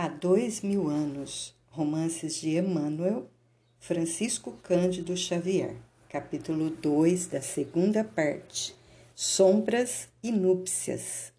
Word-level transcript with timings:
Há 0.00 0.06
dois 0.06 0.60
mil 0.60 0.86
anos, 0.88 1.56
romances 1.70 2.36
de 2.36 2.56
Emmanuel, 2.56 3.28
Francisco 3.80 4.52
Cândido 4.62 5.16
Xavier, 5.16 5.74
capítulo 6.08 6.70
2 6.70 7.26
da 7.26 7.40
segunda 7.40 8.04
parte, 8.04 8.76
Sombras 9.12 10.08
e 10.22 10.30
Núpcias. 10.30 11.32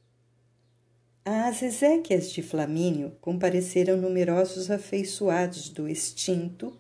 Às 1.24 1.62
exéquias 1.62 2.34
de 2.34 2.44
Flamínio 2.44 3.14
compareceram 3.22 3.96
numerosos 3.96 4.70
afeiçoados 4.70 5.70
do 5.70 5.88
extinto, 5.88 6.78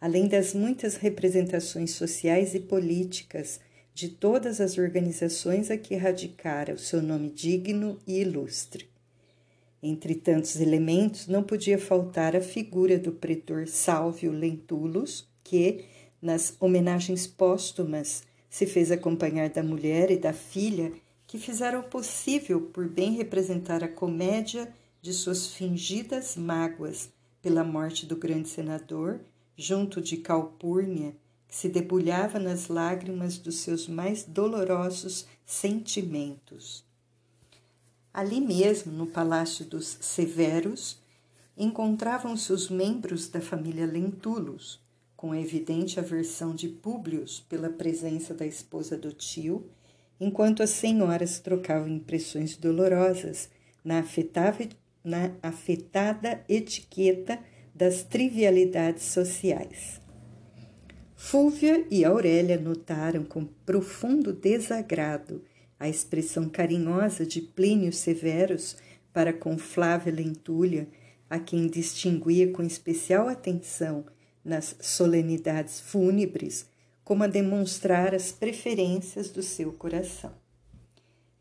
além 0.00 0.28
das 0.28 0.54
muitas 0.54 0.96
representações 0.96 1.90
sociais 1.90 2.54
e 2.54 2.60
políticas 2.60 3.60
de 3.92 4.08
todas 4.08 4.62
as 4.62 4.78
organizações 4.78 5.70
a 5.70 5.76
que 5.76 5.94
radicara 5.94 6.72
o 6.72 6.78
seu 6.78 7.02
nome 7.02 7.28
digno 7.28 7.98
e 8.06 8.18
ilustre. 8.18 8.88
Entre 9.82 10.14
tantos 10.14 10.60
elementos, 10.60 11.28
não 11.28 11.42
podia 11.42 11.78
faltar 11.78 12.34
a 12.34 12.40
figura 12.40 12.98
do 12.98 13.12
pretor 13.12 13.68
Salvio 13.68 14.32
Lentulus, 14.32 15.28
que, 15.44 15.84
nas 16.20 16.56
homenagens 16.58 17.26
póstumas, 17.26 18.24
se 18.50 18.66
fez 18.66 18.90
acompanhar 18.90 19.50
da 19.50 19.62
mulher 19.62 20.10
e 20.10 20.16
da 20.16 20.32
filha 20.32 20.92
que 21.26 21.38
fizeram 21.38 21.80
o 21.80 21.84
possível 21.84 22.60
por 22.60 22.88
bem 22.88 23.12
representar 23.12 23.84
a 23.84 23.88
comédia 23.88 24.72
de 25.00 25.12
suas 25.12 25.46
fingidas 25.48 26.36
mágoas 26.36 27.10
pela 27.40 27.62
morte 27.62 28.06
do 28.06 28.16
grande 28.16 28.48
senador, 28.48 29.20
junto 29.56 30.00
de 30.00 30.16
Calpurnia, 30.16 31.14
que 31.46 31.54
se 31.54 31.68
debulhava 31.68 32.38
nas 32.38 32.68
lágrimas 32.68 33.38
dos 33.38 33.56
seus 33.58 33.86
mais 33.86 34.24
dolorosos 34.24 35.26
sentimentos. 35.44 36.87
Ali 38.12 38.40
mesmo, 38.40 38.92
no 38.92 39.06
Palácio 39.06 39.64
dos 39.64 39.98
Severos, 40.00 41.00
encontravam-se 41.56 42.52
os 42.52 42.70
membros 42.70 43.28
da 43.28 43.40
família 43.40 43.86
Lentulus, 43.86 44.80
com 45.16 45.34
evidente 45.34 45.98
aversão 45.98 46.54
de 46.54 46.68
Públio 46.68 47.24
pela 47.48 47.68
presença 47.68 48.32
da 48.32 48.46
esposa 48.46 48.96
do 48.96 49.12
tio, 49.12 49.68
enquanto 50.20 50.62
as 50.62 50.70
senhoras 50.70 51.40
trocavam 51.40 51.88
impressões 51.88 52.56
dolorosas 52.56 53.50
na, 53.84 54.04
na 55.04 55.32
afetada 55.42 56.44
etiqueta 56.48 57.38
das 57.74 58.02
trivialidades 58.02 59.04
sociais. 59.04 60.00
Fúvia 61.14 61.84
e 61.90 62.04
Aurélia 62.04 62.58
notaram 62.60 63.24
com 63.24 63.44
profundo 63.44 64.32
desagrado 64.32 65.42
a 65.78 65.88
expressão 65.88 66.48
carinhosa 66.48 67.24
de 67.24 67.40
Plínio 67.40 67.92
Severus 67.92 68.76
para 69.12 69.32
com 69.32 69.56
Flávia 69.56 70.12
Lentulha, 70.12 70.88
a 71.30 71.38
quem 71.38 71.66
distinguia 71.66 72.50
com 72.52 72.62
especial 72.62 73.28
atenção 73.28 74.04
nas 74.44 74.76
solenidades 74.80 75.80
fúnebres, 75.80 76.66
como 77.04 77.24
a 77.24 77.26
demonstrar 77.26 78.14
as 78.14 78.32
preferências 78.32 79.30
do 79.30 79.42
seu 79.42 79.72
coração. 79.72 80.32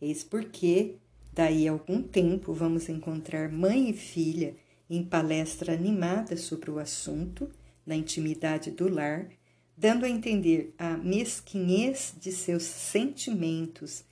Eis 0.02 0.24
porque, 0.24 0.96
daí 1.34 1.68
a 1.68 1.72
algum 1.72 2.02
tempo, 2.02 2.54
vamos 2.54 2.90
encontrar 2.90 3.52
mãe 3.52 3.90
e 3.90 3.94
filha 3.94 4.56
em 4.90 5.04
palestra 5.04 5.74
animada 5.74 6.38
sobre 6.38 6.70
o 6.72 6.80
assunto, 6.80 7.50
na 7.86 7.96
intimidade 7.96 8.72
do 8.72 8.88
lar, 8.90 9.30
dando 9.78 10.06
a 10.06 10.10
entender 10.10 10.74
a 10.78 10.98
mesquinhez 10.98 12.14
de 12.20 12.32
seus 12.32 12.64
sentimentos 12.64 14.04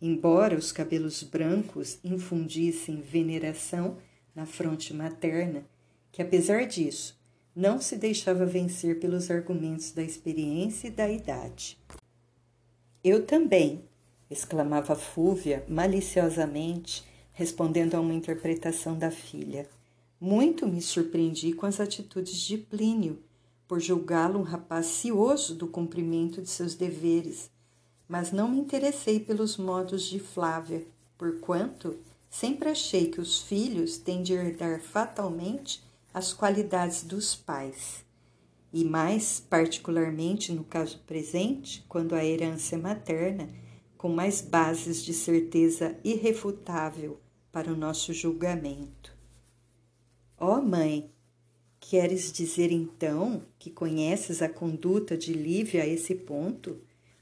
Embora 0.00 0.56
os 0.56 0.70
cabelos 0.70 1.22
brancos 1.22 1.98
infundissem 2.04 3.00
veneração 3.00 3.96
na 4.34 4.46
fronte 4.46 4.94
materna, 4.94 5.64
que 6.12 6.22
apesar 6.22 6.66
disso 6.66 7.18
não 7.54 7.80
se 7.80 7.96
deixava 7.96 8.46
vencer 8.46 9.00
pelos 9.00 9.30
argumentos 9.30 9.90
da 9.90 10.02
experiência 10.02 10.86
e 10.86 10.92
da 10.92 11.10
idade. 11.10 11.76
Eu 13.02 13.26
também, 13.26 13.84
exclamava 14.30 14.94
Fúvia 14.94 15.64
maliciosamente, 15.68 17.04
respondendo 17.32 17.96
a 17.96 18.00
uma 18.00 18.14
interpretação 18.14 18.96
da 18.96 19.10
filha. 19.10 19.68
Muito 20.20 20.68
me 20.68 20.80
surpreendi 20.80 21.52
com 21.52 21.66
as 21.66 21.80
atitudes 21.80 22.40
de 22.40 22.58
Plínio, 22.58 23.20
por 23.66 23.80
julgá-lo 23.80 24.38
um 24.38 24.42
rapaz 24.42 24.86
cioso 24.86 25.54
do 25.54 25.66
cumprimento 25.66 26.40
de 26.40 26.48
seus 26.48 26.74
deveres 26.74 27.50
mas 28.08 28.32
não 28.32 28.48
me 28.48 28.58
interessei 28.58 29.20
pelos 29.20 29.56
modos 29.56 30.04
de 30.04 30.18
Flávia, 30.18 30.86
porquanto 31.18 31.98
sempre 32.30 32.70
achei 32.70 33.08
que 33.08 33.20
os 33.20 33.42
filhos 33.42 33.98
têm 33.98 34.22
de 34.22 34.32
herdar 34.32 34.80
fatalmente 34.80 35.82
as 36.12 36.32
qualidades 36.32 37.04
dos 37.04 37.36
pais. 37.36 38.04
E 38.72 38.84
mais 38.84 39.40
particularmente 39.40 40.52
no 40.52 40.64
caso 40.64 40.98
presente, 41.06 41.84
quando 41.88 42.14
a 42.14 42.24
herança 42.24 42.74
é 42.74 42.78
materna, 42.78 43.48
com 43.96 44.08
mais 44.08 44.40
bases 44.40 45.02
de 45.04 45.12
certeza 45.12 45.98
irrefutável 46.04 47.20
para 47.50 47.72
o 47.72 47.76
nosso 47.76 48.12
julgamento. 48.12 49.16
Ó 50.38 50.58
oh, 50.58 50.62
mãe, 50.62 51.10
queres 51.80 52.30
dizer 52.30 52.70
então 52.70 53.42
que 53.58 53.70
conheces 53.70 54.40
a 54.40 54.48
conduta 54.48 55.16
de 55.16 55.32
Lívia 55.32 55.82
a 55.82 55.86
esse 55.86 56.14
ponto? 56.14 56.78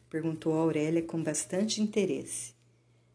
Perguntou 0.09 0.55
Aurélia 0.55 1.03
com 1.03 1.23
bastante 1.23 1.83
interesse. 1.83 2.55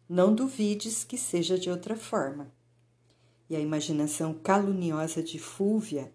Não 0.08 0.34
duvides 0.34 1.04
que 1.04 1.18
seja 1.18 1.58
de 1.58 1.70
outra 1.70 1.96
forma. 1.96 2.52
E 3.50 3.56
a 3.56 3.60
imaginação 3.60 4.34
caluniosa 4.34 5.24
de 5.24 5.40
Fúvia 5.40 6.12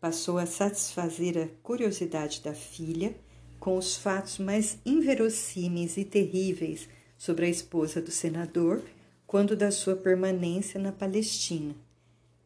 passou 0.00 0.38
a 0.38 0.46
satisfazer 0.46 1.36
a 1.36 1.48
curiosidade 1.62 2.40
da 2.42 2.54
filha 2.54 3.14
com 3.58 3.76
os 3.76 3.96
fatos 3.96 4.38
mais 4.38 4.78
inverossímeis 4.86 5.96
e 5.96 6.04
terríveis 6.04 6.88
sobre 7.18 7.46
a 7.46 7.48
esposa 7.50 8.00
do 8.00 8.10
senador 8.10 8.82
quando 9.26 9.54
da 9.54 9.70
sua 9.70 9.94
permanência 9.94 10.80
na 10.80 10.90
Palestina, 10.90 11.74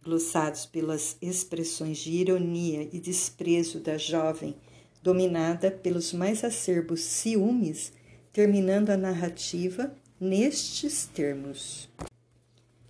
glossados 0.03 0.67
pelas 0.67 1.17
expressões 1.23 1.99
de 1.99 2.11
ironia 2.11 2.89
e 2.93 2.99
desprezo 2.99 3.79
da 3.79 3.97
jovem 3.97 4.55
dominada 5.05 5.71
pelos 5.71 6.15
mais 6.15 6.43
acerbos 6.43 7.03
ciúmes, 7.03 7.93
terminando 8.33 8.89
a 8.89 8.97
narrativa 8.97 9.95
nestes 10.19 11.05
termos. 11.05 11.91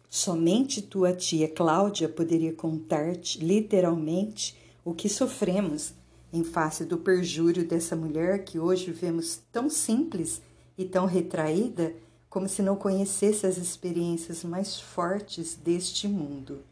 Somente 0.09 0.81
tua 0.81 1.13
tia 1.13 1.49
Cláudia 1.49 2.09
poderia 2.09 2.53
contar-te 2.53 3.45
literalmente 3.45 4.57
o 4.85 4.95
que 4.95 5.09
sofremos 5.09 5.93
em 6.33 6.45
face 6.45 6.85
do 6.85 6.99
perjúrio 6.99 7.67
dessa 7.67 7.97
mulher 7.97 8.45
que 8.45 8.61
hoje 8.61 8.93
vemos 8.93 9.41
tão 9.51 9.69
simples 9.69 10.41
e 10.79 10.85
tão 10.85 11.07
retraída 11.07 11.97
como 12.31 12.49
se 12.49 12.63
não 12.63 12.77
conhecesse 12.77 13.45
as 13.45 13.59
experiências 13.59 14.45
mais 14.45 14.79
fortes 14.79 15.57
deste 15.57 16.07
mundo. 16.07 16.63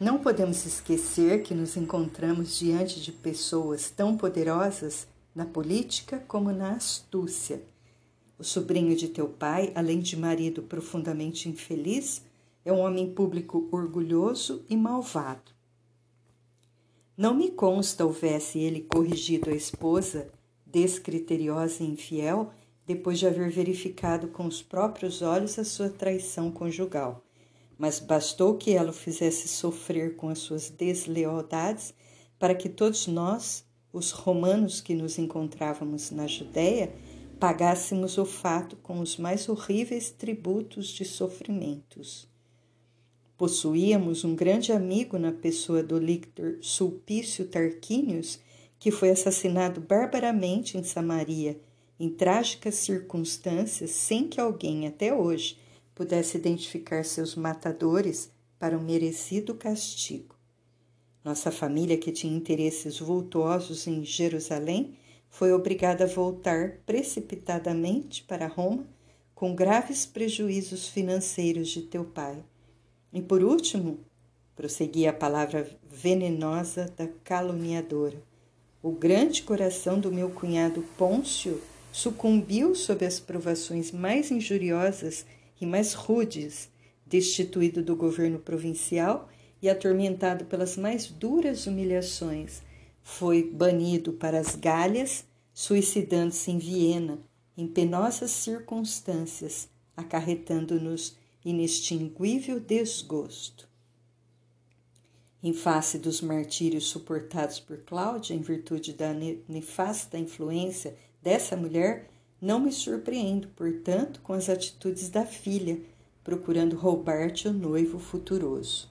Não 0.00 0.18
podemos 0.18 0.64
esquecer 0.64 1.42
que 1.42 1.54
nos 1.54 1.76
encontramos 1.76 2.58
diante 2.58 3.02
de 3.02 3.12
pessoas 3.12 3.90
tão 3.90 4.16
poderosas 4.16 5.06
na 5.34 5.44
política 5.44 6.24
como 6.26 6.50
na 6.52 6.70
astúcia. 6.70 7.62
O 8.38 8.42
sobrinho 8.42 8.96
de 8.96 9.08
teu 9.08 9.28
pai, 9.28 9.70
além 9.74 10.00
de 10.00 10.16
marido 10.16 10.62
profundamente 10.62 11.50
infeliz, 11.50 12.22
é 12.64 12.72
um 12.72 12.78
homem 12.78 13.12
público 13.12 13.68
orgulhoso 13.70 14.64
e 14.70 14.74
malvado. 14.74 15.52
Não 17.14 17.34
me 17.34 17.50
consta 17.50 18.02
houvesse 18.02 18.58
ele 18.58 18.80
corrigido 18.80 19.50
a 19.50 19.54
esposa, 19.54 20.30
descriteriosa 20.64 21.82
e 21.82 21.86
infiel, 21.86 22.54
depois 22.86 23.18
de 23.18 23.26
haver 23.26 23.50
verificado 23.50 24.28
com 24.28 24.46
os 24.46 24.62
próprios 24.62 25.20
olhos 25.20 25.58
a 25.58 25.64
sua 25.64 25.90
traição 25.90 26.50
conjugal 26.50 27.22
mas 27.80 27.98
bastou 27.98 28.56
que 28.58 28.72
ela 28.72 28.90
o 28.90 28.92
fizesse 28.92 29.48
sofrer 29.48 30.14
com 30.14 30.28
as 30.28 30.40
suas 30.40 30.68
deslealdades 30.68 31.94
para 32.38 32.54
que 32.54 32.68
todos 32.68 33.06
nós, 33.06 33.64
os 33.90 34.10
romanos 34.10 34.82
que 34.82 34.94
nos 34.94 35.18
encontrávamos 35.18 36.10
na 36.10 36.26
Judéia, 36.26 36.92
pagássemos 37.38 38.18
o 38.18 38.26
fato 38.26 38.76
com 38.82 39.00
os 39.00 39.16
mais 39.16 39.48
horríveis 39.48 40.10
tributos 40.10 40.88
de 40.88 41.06
sofrimentos. 41.06 42.28
Possuíamos 43.38 44.24
um 44.24 44.34
grande 44.34 44.72
amigo 44.72 45.18
na 45.18 45.32
pessoa 45.32 45.82
do 45.82 45.98
lictor 45.98 46.58
Sulpício 46.60 47.46
Tarquínios, 47.46 48.38
que 48.78 48.90
foi 48.90 49.08
assassinado 49.08 49.80
barbaramente 49.80 50.76
em 50.76 50.82
Samaria, 50.82 51.58
em 51.98 52.10
trágicas 52.10 52.74
circunstâncias, 52.74 53.90
sem 53.92 54.28
que 54.28 54.38
alguém 54.38 54.86
até 54.86 55.14
hoje 55.14 55.56
pudesse 56.00 56.38
identificar 56.38 57.04
seus 57.04 57.34
matadores 57.34 58.30
para 58.58 58.74
um 58.74 58.82
merecido 58.82 59.54
castigo. 59.54 60.34
Nossa 61.22 61.52
família, 61.52 61.98
que 61.98 62.10
tinha 62.10 62.34
interesses 62.34 62.98
vultuosos 62.98 63.86
em 63.86 64.02
Jerusalém, 64.02 64.96
foi 65.28 65.52
obrigada 65.52 66.04
a 66.04 66.06
voltar 66.06 66.78
precipitadamente 66.86 68.22
para 68.22 68.46
Roma 68.46 68.86
com 69.34 69.54
graves 69.54 70.06
prejuízos 70.06 70.88
financeiros 70.88 71.68
de 71.68 71.82
teu 71.82 72.02
pai. 72.02 72.42
E 73.12 73.20
por 73.20 73.44
último, 73.44 73.98
prosseguia 74.56 75.10
a 75.10 75.12
palavra 75.12 75.68
venenosa 75.86 76.90
da 76.96 77.06
caluniadora. 77.22 78.22
O 78.82 78.90
grande 78.90 79.42
coração 79.42 80.00
do 80.00 80.10
meu 80.10 80.30
cunhado 80.30 80.82
Pôncio 80.96 81.60
sucumbiu 81.92 82.74
sob 82.74 83.04
as 83.04 83.20
provações 83.20 83.92
mais 83.92 84.30
injuriosas 84.30 85.26
mais 85.66 85.94
rudes, 85.94 86.70
destituído 87.06 87.82
do 87.82 87.96
governo 87.96 88.38
provincial 88.38 89.28
e 89.60 89.68
atormentado 89.68 90.44
pelas 90.44 90.76
mais 90.76 91.08
duras 91.08 91.66
humilhações. 91.66 92.62
Foi 93.02 93.42
banido 93.42 94.12
para 94.12 94.38
as 94.38 94.54
Galhas, 94.54 95.24
suicidando-se 95.52 96.50
em 96.50 96.58
Viena, 96.58 97.18
em 97.56 97.66
penosas 97.66 98.30
circunstâncias, 98.30 99.68
acarretando-nos 99.96 101.16
inextinguível 101.44 102.60
desgosto. 102.60 103.68
Em 105.42 105.54
face 105.54 105.98
dos 105.98 106.20
martírios 106.20 106.84
suportados 106.84 107.58
por 107.58 107.78
Cláudia 107.78 108.34
em 108.34 108.40
virtude 108.40 108.92
da 108.92 109.12
nefasta 109.48 110.18
influência 110.18 110.94
dessa 111.22 111.56
mulher, 111.56 112.10
não 112.40 112.60
me 112.60 112.72
surpreendo, 112.72 113.48
portanto, 113.48 114.20
com 114.22 114.32
as 114.32 114.48
atitudes 114.48 115.08
da 115.08 115.26
filha, 115.26 115.80
procurando 116.24 116.76
roubar-te 116.76 117.48
o 117.48 117.52
noivo 117.52 117.98
futuroso. 117.98 118.90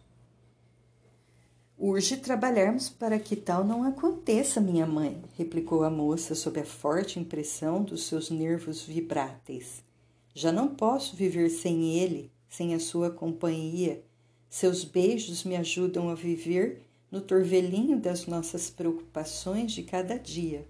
Urge 1.77 2.17
trabalharmos 2.17 2.89
para 2.89 3.17
que 3.17 3.35
tal 3.35 3.63
não 3.63 3.83
aconteça, 3.83 4.59
minha 4.59 4.85
mãe, 4.85 5.21
replicou 5.37 5.83
a 5.83 5.89
moça 5.89 6.35
sob 6.35 6.59
a 6.59 6.65
forte 6.65 7.19
impressão 7.19 7.81
dos 7.81 8.03
seus 8.03 8.29
nervos 8.29 8.83
vibráteis. 8.83 9.83
Já 10.33 10.51
não 10.51 10.67
posso 10.75 11.15
viver 11.15 11.49
sem 11.49 11.97
ele, 11.97 12.31
sem 12.49 12.73
a 12.73 12.79
sua 12.79 13.09
companhia 13.09 14.03
seus 14.49 14.83
beijos 14.83 15.43
me 15.43 15.55
ajudam 15.55 16.09
a 16.09 16.15
viver 16.15 16.81
no 17.11 17.21
torvelinho 17.21 17.99
das 17.99 18.25
nossas 18.25 18.69
preocupações 18.69 19.71
de 19.71 19.83
cada 19.83 20.17
dia. 20.17 20.67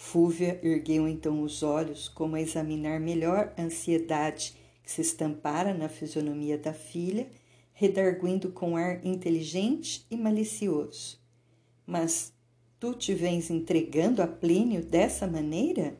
Fúvia 0.00 0.60
ergueu 0.62 1.08
então 1.08 1.42
os 1.42 1.64
olhos, 1.64 2.08
como 2.08 2.36
a 2.36 2.40
examinar 2.40 3.00
melhor 3.00 3.52
a 3.56 3.62
ansiedade 3.62 4.54
que 4.80 4.90
se 4.90 5.00
estampara 5.00 5.74
na 5.74 5.88
fisionomia 5.88 6.56
da 6.56 6.72
filha, 6.72 7.28
redarguindo 7.72 8.52
com 8.52 8.76
ar 8.76 9.04
inteligente 9.04 10.06
e 10.08 10.16
malicioso. 10.16 11.20
Mas 11.84 12.32
tu 12.78 12.94
te 12.94 13.12
vens 13.12 13.50
entregando 13.50 14.22
a 14.22 14.26
Plínio 14.28 14.84
dessa 14.84 15.26
maneira? 15.26 15.98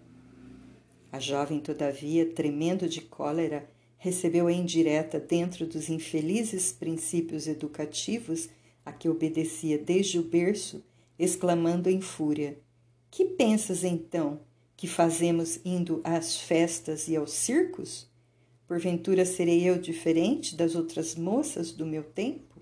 A 1.10 1.18
jovem, 1.18 1.58
todavia, 1.58 2.32
tremendo 2.32 2.88
de 2.88 3.00
cólera, 3.00 3.68
recebeu 3.96 4.46
a 4.46 4.52
indireta 4.52 5.18
dentro 5.18 5.66
dos 5.66 5.88
infelizes 5.88 6.70
princípios 6.70 7.48
educativos 7.48 8.48
a 8.86 8.92
que 8.92 9.08
obedecia 9.08 9.76
desde 9.76 10.20
o 10.20 10.22
berço, 10.22 10.84
exclamando 11.18 11.90
em 11.90 12.00
fúria: 12.00 12.56
Que 13.10 13.24
pensas 13.24 13.84
então 13.84 14.40
que 14.76 14.86
fazemos 14.86 15.60
indo 15.64 16.00
às 16.04 16.36
festas 16.36 17.08
e 17.08 17.16
aos 17.16 17.32
circos? 17.32 18.08
Porventura 18.66 19.24
serei 19.24 19.64
eu 19.64 19.78
diferente 19.78 20.54
das 20.54 20.74
outras 20.74 21.14
moças 21.14 21.72
do 21.72 21.86
meu 21.86 22.04
tempo? 22.04 22.60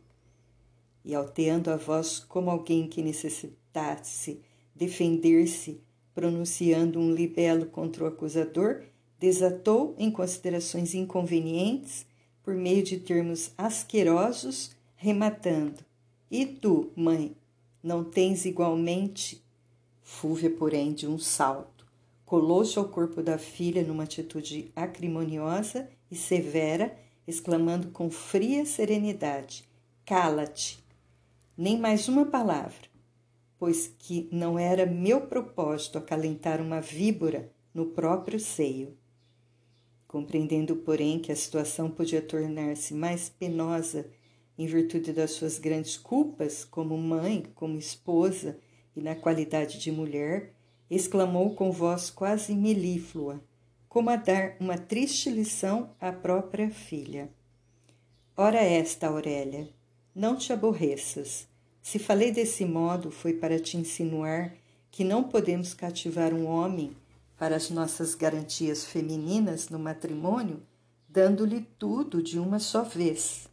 E 1.04 1.14
alteando 1.14 1.70
a 1.70 1.76
voz 1.76 2.20
como 2.20 2.50
alguém 2.50 2.88
que 2.88 3.02
necessitasse 3.02 4.40
defender-se, 4.74 5.80
pronunciando 6.14 6.98
um 6.98 7.12
libelo 7.12 7.66
contra 7.66 8.04
o 8.04 8.06
acusador, 8.06 8.82
desatou 9.18 9.94
em 9.98 10.10
considerações 10.10 10.94
inconvenientes 10.94 12.06
por 12.42 12.54
meio 12.54 12.82
de 12.82 12.98
termos 12.98 13.50
asquerosos, 13.58 14.70
rematando: 14.94 15.84
E 16.30 16.46
tu, 16.46 16.92
mãe, 16.94 17.36
não 17.82 18.04
tens 18.04 18.44
igualmente? 18.44 19.44
Fúvia, 20.08 20.48
porém, 20.48 20.92
de 20.92 21.04
um 21.04 21.18
salto, 21.18 21.84
colou-se 22.24 22.78
ao 22.78 22.88
corpo 22.88 23.24
da 23.24 23.36
filha 23.36 23.82
numa 23.82 24.04
atitude 24.04 24.70
acrimoniosa 24.74 25.90
e 26.08 26.14
severa, 26.14 26.96
exclamando 27.26 27.88
com 27.88 28.08
fria 28.08 28.64
serenidade: 28.64 29.68
Cala-te! 30.06 30.78
Nem 31.58 31.76
mais 31.76 32.06
uma 32.06 32.24
palavra, 32.24 32.86
pois 33.58 33.92
que 33.98 34.28
não 34.30 34.56
era 34.56 34.86
meu 34.86 35.22
propósito 35.22 35.98
acalentar 35.98 36.62
uma 36.62 36.80
víbora 36.80 37.50
no 37.74 37.86
próprio 37.86 38.38
seio. 38.38 38.96
Compreendendo, 40.06 40.76
porém, 40.76 41.18
que 41.18 41.32
a 41.32 41.36
situação 41.36 41.90
podia 41.90 42.22
tornar-se 42.22 42.94
mais 42.94 43.28
penosa 43.28 44.08
em 44.56 44.68
virtude 44.68 45.12
das 45.12 45.32
suas 45.32 45.58
grandes 45.58 45.96
culpas 45.96 46.64
como 46.64 46.96
mãe, 46.96 47.44
como 47.56 47.76
esposa 47.76 48.56
e 48.96 49.02
na 49.02 49.14
qualidade 49.14 49.78
de 49.78 49.92
mulher, 49.92 50.52
exclamou 50.90 51.54
com 51.54 51.70
voz 51.70 52.10
quase 52.10 52.54
melíflua, 52.54 53.40
como 53.88 54.10
a 54.10 54.16
dar 54.16 54.56
uma 54.58 54.78
triste 54.78 55.30
lição 55.30 55.90
à 56.00 56.10
própria 56.10 56.70
filha. 56.70 57.30
Ora 58.36 58.58
esta, 58.58 59.08
Aurélia, 59.08 59.68
não 60.14 60.36
te 60.36 60.52
aborreças. 60.52 61.46
Se 61.82 61.98
falei 61.98 62.32
desse 62.32 62.64
modo, 62.64 63.10
foi 63.10 63.32
para 63.34 63.58
te 63.58 63.76
insinuar 63.76 64.52
que 64.90 65.04
não 65.04 65.22
podemos 65.22 65.74
cativar 65.74 66.32
um 66.32 66.46
homem 66.46 66.96
para 67.38 67.56
as 67.56 67.70
nossas 67.70 68.14
garantias 68.14 68.84
femininas 68.84 69.68
no 69.68 69.78
matrimônio, 69.78 70.62
dando-lhe 71.08 71.66
tudo 71.78 72.22
de 72.22 72.38
uma 72.38 72.58
só 72.58 72.82
vez. 72.82 73.48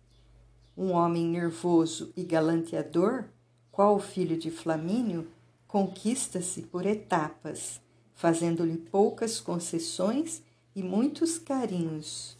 Um 0.76 0.92
homem 0.92 1.28
nervoso 1.28 2.12
e 2.16 2.24
galanteador, 2.24 3.26
qual 3.74 3.98
o 3.98 4.00
filho 4.00 4.38
de 4.38 4.50
Flamínio, 4.50 5.28
conquista-se 5.68 6.62
por 6.62 6.86
etapas, 6.86 7.82
fazendo-lhe 8.16 8.78
poucas 8.78 9.42
concessões 9.42 10.42
e 10.74 10.82
muitos 10.82 11.38
carinhos. 11.38 12.38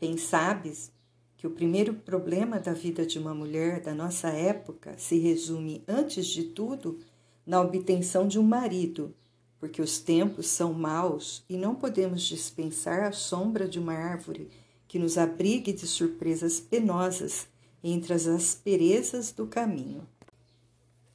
Bem 0.00 0.16
sabes 0.16 0.90
que 1.36 1.46
o 1.46 1.50
primeiro 1.50 1.94
problema 1.94 2.58
da 2.58 2.72
vida 2.72 3.06
de 3.06 3.20
uma 3.20 3.32
mulher 3.32 3.80
da 3.80 3.94
nossa 3.94 4.30
época 4.30 4.98
se 4.98 5.16
resume, 5.16 5.84
antes 5.86 6.26
de 6.26 6.42
tudo, 6.42 6.98
na 7.46 7.60
obtenção 7.60 8.26
de 8.26 8.40
um 8.40 8.42
marido 8.42 9.14
porque 9.58 9.82
os 9.82 9.98
tempos 9.98 10.46
são 10.46 10.72
maus 10.72 11.44
e 11.48 11.56
não 11.56 11.74
podemos 11.74 12.22
dispensar 12.22 13.04
a 13.04 13.12
sombra 13.12 13.68
de 13.68 13.78
uma 13.78 13.92
árvore 13.92 14.48
que 14.86 14.98
nos 14.98 15.18
abrigue 15.18 15.72
de 15.72 15.86
surpresas 15.86 16.60
penosas 16.60 17.46
entre 17.82 18.12
as 18.14 18.26
asperezas 18.26 19.32
do 19.32 19.46
caminho. 19.46 20.06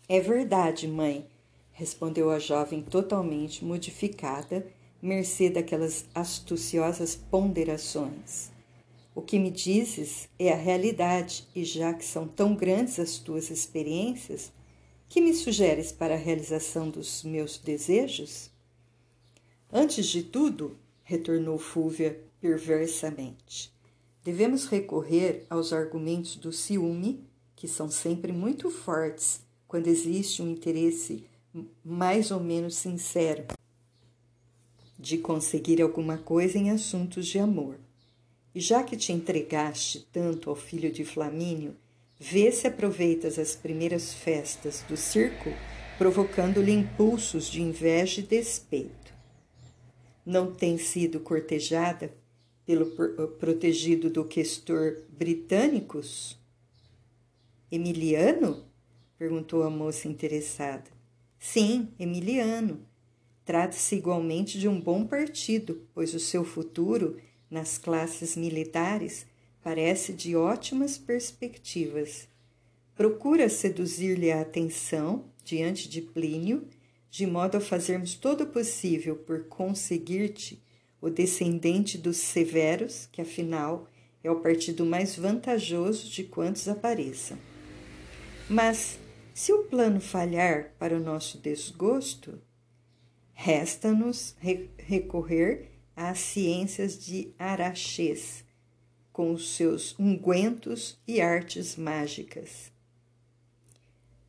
É 0.08 0.20
verdade, 0.20 0.88
mãe, 0.88 1.28
respondeu 1.72 2.30
a 2.30 2.40
jovem 2.40 2.82
totalmente 2.82 3.66
modificada, 3.66 4.66
mercê 5.02 5.50
daquelas 5.50 6.06
astuciosas 6.14 7.16
ponderações. 7.16 8.52
O 9.16 9.22
que 9.22 9.38
me 9.38 9.52
dizes 9.52 10.28
é 10.40 10.52
a 10.52 10.56
realidade, 10.56 11.48
e 11.56 11.64
já 11.64 11.94
que 11.94 12.06
são 12.06 12.28
tão 12.28 12.56
grandes 12.56 13.00
as 13.00 13.18
tuas 13.18 13.50
experiências, 13.50 14.52
que 15.08 15.22
me 15.22 15.34
sugeres 15.34 15.92
para 15.92 16.16
a 16.16 16.18
realização 16.18 16.90
dos 16.90 17.24
meus 17.24 17.58
desejos? 17.58 18.50
Antes 19.72 20.08
de 20.08 20.24
tudo, 20.24 20.78
retornou 21.04 21.60
Fúvia 21.60 22.20
perversamente, 22.42 23.72
devemos 24.24 24.66
recorrer 24.66 25.46
aos 25.50 25.74
argumentos 25.74 26.36
do 26.36 26.52
ciúme, 26.52 27.24
que 27.56 27.68
são 27.68 27.90
sempre 27.90 28.32
muito 28.32 28.70
fortes 28.70 29.42
quando 29.68 29.88
existe 29.88 30.42
um 30.42 30.50
interesse 30.50 31.26
mais 31.84 32.32
ou 32.32 32.40
menos 32.40 32.76
sincero 32.76 33.46
de 34.98 35.18
conseguir 35.18 35.82
alguma 35.82 36.18
coisa 36.18 36.58
em 36.58 36.72
assuntos 36.72 37.28
de 37.28 37.38
amor. 37.38 37.78
E 38.56 38.60
já 38.60 38.84
que 38.84 38.96
te 38.96 39.12
entregaste 39.12 40.08
tanto 40.12 40.50
ao 40.50 40.56
filho 40.56 40.92
de 40.92 41.04
Flamínio, 41.04 41.76
Vê 42.26 42.54
se 42.54 42.66
aproveitas 42.68 43.38
as 43.38 43.54
primeiras 43.54 44.14
festas 44.14 44.82
do 44.88 44.96
circo, 44.96 45.52
provocando-lhe 45.98 46.72
impulsos 46.72 47.48
de 47.52 47.62
inveja 47.62 48.22
e 48.22 48.24
despeito. 48.24 49.14
Não 50.26 50.54
tem 50.54 50.78
sido 50.78 51.20
cortejada 51.20 52.14
pelo 52.66 52.86
protegido 53.40 54.10
do 54.10 54.26
questor 54.26 55.04
britânicos? 55.10 56.38
Emiliano? 57.72 58.66
perguntou 59.18 59.64
a 59.64 59.70
moça 59.70 60.08
interessada. 60.08 60.92
Sim, 61.40 61.90
Emiliano. 62.00 62.86
Trata-se 63.46 63.96
igualmente 63.96 64.58
de 64.58 64.68
um 64.68 64.80
bom 64.80 65.06
partido, 65.06 65.82
pois 65.94 66.14
o 66.14 66.20
seu 66.20 66.46
futuro 66.46 67.18
nas 67.50 67.78
classes 67.78 68.36
militares 68.36 69.26
parece 69.62 70.14
de 70.14 70.36
ótimas 70.36 70.98
perspectivas. 70.98 72.28
Procura 72.96 73.50
seduzir-lhe 73.50 74.32
a 74.32 74.42
atenção 74.42 75.26
diante 75.44 75.90
de 75.90 76.02
Plínio, 76.02 76.68
de 77.10 77.26
modo 77.26 77.58
a 77.58 77.62
fazermos 77.62 78.16
todo 78.16 78.46
o 78.46 78.48
possível 78.48 79.16
por 79.16 79.46
conseguir-te 79.46 80.62
o 81.04 81.10
descendente 81.10 81.98
dos 81.98 82.16
severos, 82.16 83.10
que 83.12 83.22
afinal 83.22 83.90
é 84.24 84.32
o 84.32 84.40
partido 84.40 84.86
mais 84.86 85.18
vantajoso 85.18 86.10
de 86.10 86.24
quantos 86.24 86.66
apareçam. 86.70 87.38
Mas, 88.50 88.98
se 89.34 89.52
o 89.52 89.64
plano 89.64 90.00
falhar 90.00 90.72
para 90.80 90.96
o 90.96 91.02
nosso 91.02 91.38
desgosto, 91.40 92.42
resta-nos 93.34 94.34
recorrer 94.78 95.72
às 95.94 96.20
ciências 96.20 96.98
de 96.98 97.34
Araxês, 97.38 98.46
com 99.12 99.34
os 99.34 99.58
seus 99.58 100.00
ungüentos 100.00 100.98
e 101.06 101.20
artes 101.20 101.76
mágicas. 101.76 102.72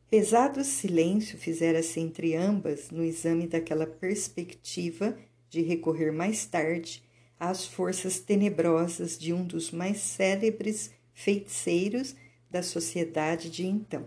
Pesado 0.09 0.61
silêncio 0.65 1.37
fizera-se 1.37 2.01
entre 2.01 2.35
ambas 2.35 2.91
no 2.91 3.01
exame 3.01 3.47
daquela 3.47 3.87
perspectiva 3.87 5.17
de 5.49 5.61
recorrer 5.61 6.11
mais 6.11 6.45
tarde 6.45 7.03
às 7.39 7.65
forças 7.65 8.19
tenebrosas 8.19 9.17
de 9.17 9.33
um 9.33 9.45
dos 9.45 9.71
mais 9.71 9.97
célebres 9.97 10.91
feiticeiros 11.13 12.15
da 12.49 12.63
sociedade 12.63 13.49
de 13.49 13.65
então. 13.65 14.05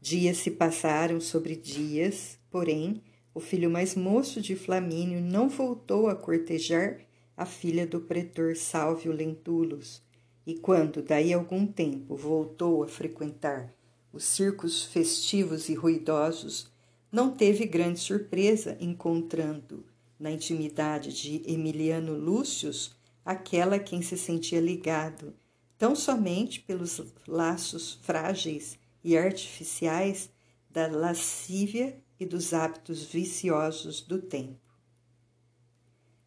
Dias 0.00 0.38
se 0.38 0.50
passaram 0.50 1.20
sobre 1.20 1.54
dias, 1.54 2.38
porém, 2.50 3.02
o 3.34 3.40
filho 3.40 3.70
mais 3.70 3.94
moço 3.94 4.40
de 4.40 4.54
Flamínio 4.56 5.20
não 5.20 5.48
voltou 5.48 6.08
a 6.08 6.14
cortejar 6.14 6.98
a 7.36 7.46
filha 7.46 7.86
do 7.86 8.00
pretor 8.00 8.56
Sálvio 8.56 9.12
Lentulus, 9.12 10.02
e 10.46 10.54
quando, 10.54 11.02
daí 11.02 11.32
algum 11.32 11.66
tempo, 11.66 12.16
voltou 12.16 12.82
a 12.82 12.88
frequentar 12.88 13.72
os 14.12 14.24
circos 14.24 14.84
festivos 14.84 15.68
e 15.68 15.74
ruidosos, 15.74 16.70
não 17.10 17.30
teve 17.30 17.64
grande 17.64 18.00
surpresa 18.00 18.76
encontrando 18.80 19.84
na 20.22 20.30
intimidade 20.30 21.12
de 21.12 21.42
Emiliano 21.52 22.14
Lúcius 22.14 22.94
aquela 23.24 23.74
a 23.74 23.80
quem 23.80 24.00
se 24.00 24.16
sentia 24.16 24.60
ligado, 24.60 25.34
tão 25.76 25.96
somente 25.96 26.60
pelos 26.60 27.02
laços 27.26 27.98
frágeis 28.02 28.78
e 29.02 29.18
artificiais 29.18 30.30
da 30.70 30.86
lascívia 30.86 32.00
e 32.20 32.24
dos 32.24 32.54
hábitos 32.54 33.02
viciosos 33.02 34.00
do 34.00 34.22
tempo. 34.22 34.60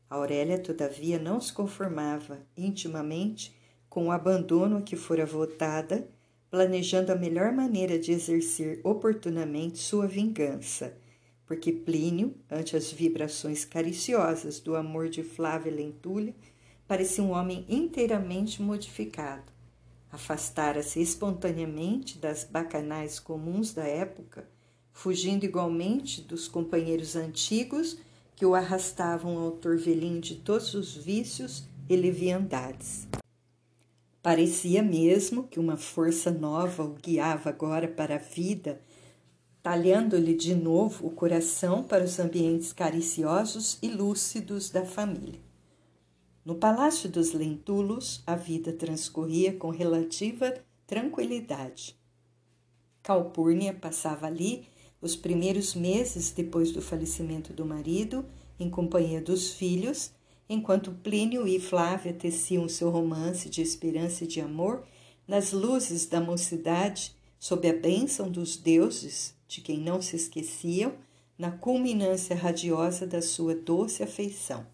Aurélia, 0.10 0.60
todavia, 0.60 1.18
não 1.18 1.40
se 1.40 1.54
conformava 1.54 2.46
intimamente 2.56 3.56
com 3.88 4.08
o 4.08 4.12
abandono 4.12 4.78
a 4.78 4.82
que 4.82 4.98
fora 4.98 5.26
votada 5.26 6.06
planejando 6.50 7.14
a 7.14 7.16
melhor 7.16 7.54
maneira 7.54 7.98
de 7.98 8.12
exercer 8.12 8.82
oportunamente 8.84 9.78
sua 9.78 10.06
vingança, 10.06 10.98
porque 11.46 11.72
Plínio, 11.72 12.36
ante 12.50 12.76
as 12.76 12.92
vibrações 12.92 13.64
cariciosas 13.64 14.60
do 14.60 14.76
amor 14.76 15.10
de 15.10 15.24
Flávia 15.24 15.72
Lentulha, 15.72 16.36
parecia 16.88 17.24
um 17.24 17.32
homem 17.32 17.66
inteiramente 17.70 18.62
modificado. 18.62 19.54
Afastara-se 20.12 21.02
espontaneamente 21.02 22.18
das 22.18 22.44
bacanais 22.44 23.20
comuns 23.20 23.74
da 23.74 23.84
época, 23.84 24.48
fugindo 24.92 25.44
igualmente 25.44 26.22
dos 26.22 26.48
companheiros 26.48 27.16
antigos 27.16 27.98
que 28.36 28.46
o 28.46 28.56
arrastavam 28.56 29.38
ao 29.38 29.52
torvelinho 29.52 30.22
de 30.22 30.36
todos 30.36 30.74
os 30.74 30.96
vícios 30.96 31.64
e 31.90 31.96
leviandades. 31.96 33.08
Parecia 34.22 34.82
mesmo 34.82 35.48
que 35.48 35.60
uma 35.60 35.78
força 35.78 36.32
nova 36.32 36.84
o 36.84 36.96
guiava 36.96 37.50
agora 37.50 37.88
para 37.88 38.16
a 38.16 38.18
vida, 38.18 38.82
talhando-lhe 39.66 40.36
de 40.36 40.54
novo 40.54 41.08
o 41.08 41.10
coração 41.10 41.82
para 41.82 42.04
os 42.04 42.20
ambientes 42.20 42.72
cariciosos 42.72 43.80
e 43.82 43.88
lúcidos 43.88 44.70
da 44.70 44.86
família. 44.86 45.40
No 46.46 46.54
palácio 46.54 47.10
dos 47.10 47.34
Lentulos, 47.34 48.22
a 48.28 48.36
vida 48.36 48.72
transcorria 48.72 49.54
com 49.54 49.72
relativa 49.72 50.54
tranquilidade. 50.86 51.98
Calpurnia 53.02 53.74
passava 53.74 54.28
ali 54.28 54.68
os 55.02 55.16
primeiros 55.16 55.74
meses 55.74 56.30
depois 56.30 56.72
do 56.72 56.80
falecimento 56.80 57.52
do 57.52 57.66
marido, 57.66 58.24
em 58.60 58.70
companhia 58.70 59.20
dos 59.20 59.52
filhos, 59.54 60.12
enquanto 60.48 60.92
Plínio 60.92 61.48
e 61.48 61.60
Flávia 61.60 62.14
teciam 62.14 62.70
seu 62.70 62.92
romance 62.92 63.50
de 63.50 63.64
esperança 63.64 64.26
e 64.26 64.28
de 64.28 64.40
amor 64.40 64.84
nas 65.28 65.52
luzes 65.52 66.06
da 66.06 66.22
mocidade, 66.22 67.16
sob 67.46 67.70
a 67.70 67.74
bênção 67.74 68.28
dos 68.28 68.58
deuses, 68.58 69.36
de 69.48 69.62
quem 69.62 69.78
não 69.78 70.02
se 70.02 70.16
esqueciam, 70.16 70.94
na 71.38 71.52
culminância 71.52 72.36
radiosa 72.36 73.06
da 73.06 73.22
sua 73.22 73.54
doce 73.54 74.02
afeição. 74.02 74.66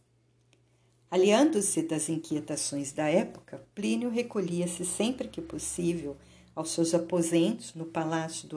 Aliando-se 1.09 1.81
das 1.81 2.07
inquietações 2.07 2.93
da 2.93 3.09
época, 3.09 3.61
Plínio 3.75 4.09
recolhia-se 4.09 4.85
sempre 4.85 5.27
que 5.27 5.41
possível 5.41 6.15
aos 6.55 6.71
seus 6.71 6.93
aposentos 6.93 7.75
no 7.75 7.83
palácio 7.83 8.47
do, 8.47 8.55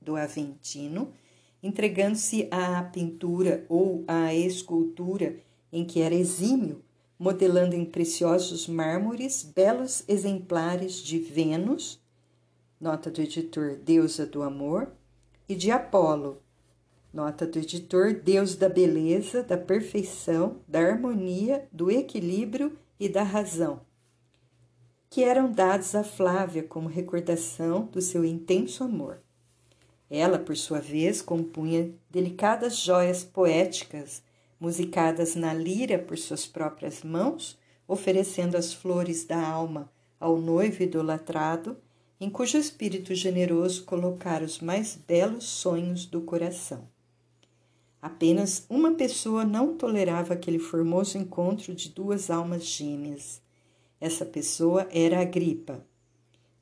do 0.00 0.16
Aventino 0.16 1.12
entregando-se 1.62 2.48
à 2.50 2.82
pintura 2.84 3.66
ou 3.68 4.02
à 4.08 4.32
escultura 4.34 5.36
em 5.70 5.84
que 5.84 6.00
era 6.00 6.14
exímio, 6.14 6.82
modelando 7.18 7.76
em 7.76 7.84
preciosos 7.84 8.66
mármores 8.66 9.42
belos 9.42 10.04
exemplares 10.08 11.02
de 11.02 11.18
Vênus, 11.18 12.00
nota 12.80 13.10
do 13.10 13.20
editor 13.20 13.76
Deusa 13.76 14.26
do 14.26 14.42
Amor, 14.42 14.92
e 15.48 15.54
de 15.54 15.70
Apolo, 15.70 16.42
nota 17.12 17.46
do 17.46 17.58
editor 17.58 18.12
Deus 18.14 18.56
da 18.56 18.68
beleza, 18.68 19.42
da 19.42 19.56
perfeição, 19.56 20.60
da 20.66 20.80
harmonia, 20.80 21.66
do 21.72 21.90
equilíbrio 21.90 22.76
e 22.98 23.08
da 23.08 23.22
razão, 23.22 23.80
que 25.08 25.22
eram 25.22 25.50
dados 25.50 25.94
a 25.94 26.02
Flávia 26.02 26.62
como 26.62 26.88
recordação 26.88 27.86
do 27.86 28.00
seu 28.02 28.24
intenso 28.24 28.84
amor. 28.84 29.20
Ela, 30.10 30.38
por 30.38 30.56
sua 30.56 30.80
vez, 30.80 31.22
compunha 31.22 31.92
delicadas 32.10 32.76
joias 32.76 33.24
poéticas 33.24 34.22
musicadas 34.58 35.34
na 35.34 35.52
lira 35.52 35.98
por 35.98 36.16
suas 36.16 36.46
próprias 36.46 37.02
mãos, 37.02 37.58
oferecendo 37.86 38.56
as 38.56 38.72
flores 38.72 39.24
da 39.24 39.40
alma 39.40 39.90
ao 40.18 40.38
noivo 40.38 40.82
idolatrado, 40.82 41.76
em 42.20 42.30
cujo 42.30 42.56
espírito 42.56 43.14
generoso 43.14 43.84
colocar 43.84 44.42
os 44.42 44.60
mais 44.60 44.98
belos 45.06 45.44
sonhos 45.44 46.06
do 46.06 46.20
coração. 46.22 46.88
Apenas 48.00 48.64
uma 48.70 48.92
pessoa 48.92 49.44
não 49.44 49.76
tolerava 49.76 50.34
aquele 50.34 50.58
formoso 50.58 51.18
encontro 51.18 51.74
de 51.74 51.88
duas 51.88 52.30
almas 52.30 52.64
gêmeas. 52.64 53.42
Essa 54.00 54.24
pessoa 54.24 54.86
era 54.90 55.20
Agripa. 55.20 55.84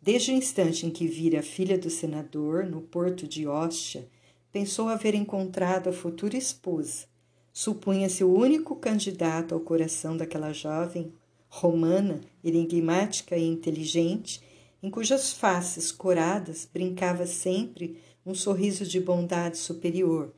Desde 0.01 0.33
o 0.33 0.35
instante 0.35 0.87
em 0.87 0.91
que 0.91 1.07
vira 1.07 1.41
a 1.41 1.43
filha 1.43 1.79
do 1.79 1.91
senador 1.91 2.65
no 2.65 2.81
porto 2.81 3.27
de 3.27 3.47
Ostia, 3.47 4.09
pensou 4.53 4.89
haver 4.89 5.15
encontrado 5.15 5.89
a 5.89 5.93
futura 5.93 6.37
esposa, 6.37 7.07
supunha-se 7.53 8.23
o 8.23 8.33
único 8.33 8.77
candidato 8.77 9.55
ao 9.55 9.61
coração 9.61 10.17
daquela 10.17 10.53
jovem 10.53 11.13
romana, 11.49 12.21
enigmática 12.43 13.37
e 13.37 13.47
inteligente, 13.47 14.43
em 14.85 14.91
cujas 14.91 15.33
faces 15.33 15.91
coradas 15.91 16.69
brincava 16.71 17.27
sempre 17.27 18.03
um 18.27 18.35
sorriso 18.35 18.85
de 18.85 19.01
bondade 19.01 19.57
superior, 19.57 20.31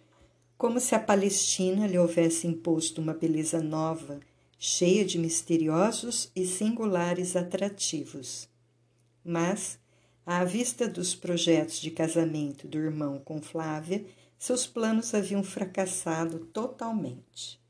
como 0.57 0.79
se 0.79 0.95
a 0.95 1.01
Palestina 1.01 1.85
lhe 1.85 1.99
houvesse 1.99 2.47
imposto 2.47 3.01
uma 3.01 3.13
beleza 3.13 3.61
nova, 3.61 4.21
cheia 4.57 5.05
de 5.05 5.19
misteriosos 5.19 6.31
e 6.37 6.47
singulares 6.47 7.35
atrativos. 7.35 8.49
Mas, 9.25 9.81
à 10.25 10.45
vista 10.45 10.87
dos 10.87 11.13
projetos 11.13 11.81
de 11.81 11.91
casamento 11.91 12.69
do 12.69 12.79
irmão 12.79 13.19
com 13.19 13.43
Flávia, 13.43 14.07
seus 14.39 14.65
planos 14.65 15.13
haviam 15.13 15.43
fracassado 15.43 16.39
totalmente. 16.39 17.61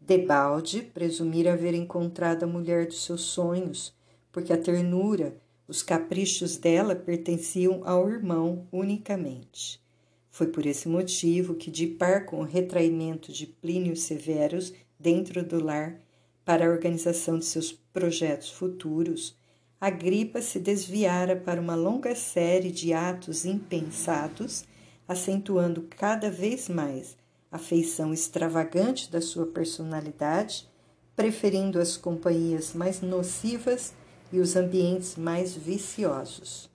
Debalde 0.00 0.80
presumira 0.80 1.54
haver 1.54 1.74
encontrado 1.74 2.44
a 2.44 2.46
mulher 2.46 2.86
dos 2.86 3.02
seus 3.02 3.22
sonhos, 3.22 3.92
porque 4.30 4.52
a 4.52 4.56
ternura, 4.56 5.42
os 5.66 5.82
caprichos 5.82 6.56
dela 6.56 6.94
pertenciam 6.94 7.82
ao 7.84 8.08
irmão 8.08 8.66
unicamente. 8.70 9.82
Foi 10.30 10.48
por 10.48 10.66
esse 10.66 10.88
motivo 10.88 11.54
que, 11.54 11.70
de 11.70 11.86
par 11.86 12.26
com 12.26 12.40
o 12.40 12.44
retraimento 12.44 13.32
de 13.32 13.46
Plínio 13.46 13.96
Severus 13.96 14.72
dentro 14.98 15.44
do 15.44 15.62
lar 15.62 16.00
para 16.44 16.66
a 16.66 16.70
organização 16.70 17.38
de 17.38 17.44
seus 17.44 17.72
projetos 17.72 18.50
futuros, 18.50 19.36
Agripa 19.80 20.40
se 20.40 20.58
desviara 20.58 21.36
para 21.36 21.60
uma 21.60 21.74
longa 21.74 22.14
série 22.14 22.70
de 22.70 22.92
atos 22.92 23.44
impensados 23.44 24.64
acentuando 25.06 25.82
cada 25.82 26.30
vez 26.30 26.68
mais 26.68 27.16
a 27.50 27.58
feição 27.58 28.12
extravagante 28.12 29.10
da 29.10 29.20
sua 29.20 29.46
personalidade, 29.46 30.68
preferindo 31.14 31.78
as 31.78 31.96
companhias 31.96 32.72
mais 32.74 33.00
nocivas 33.00 33.92
e 34.34 34.40
os 34.40 34.56
ambientes 34.56 35.14
mais 35.14 35.54
viciosos. 35.54 36.68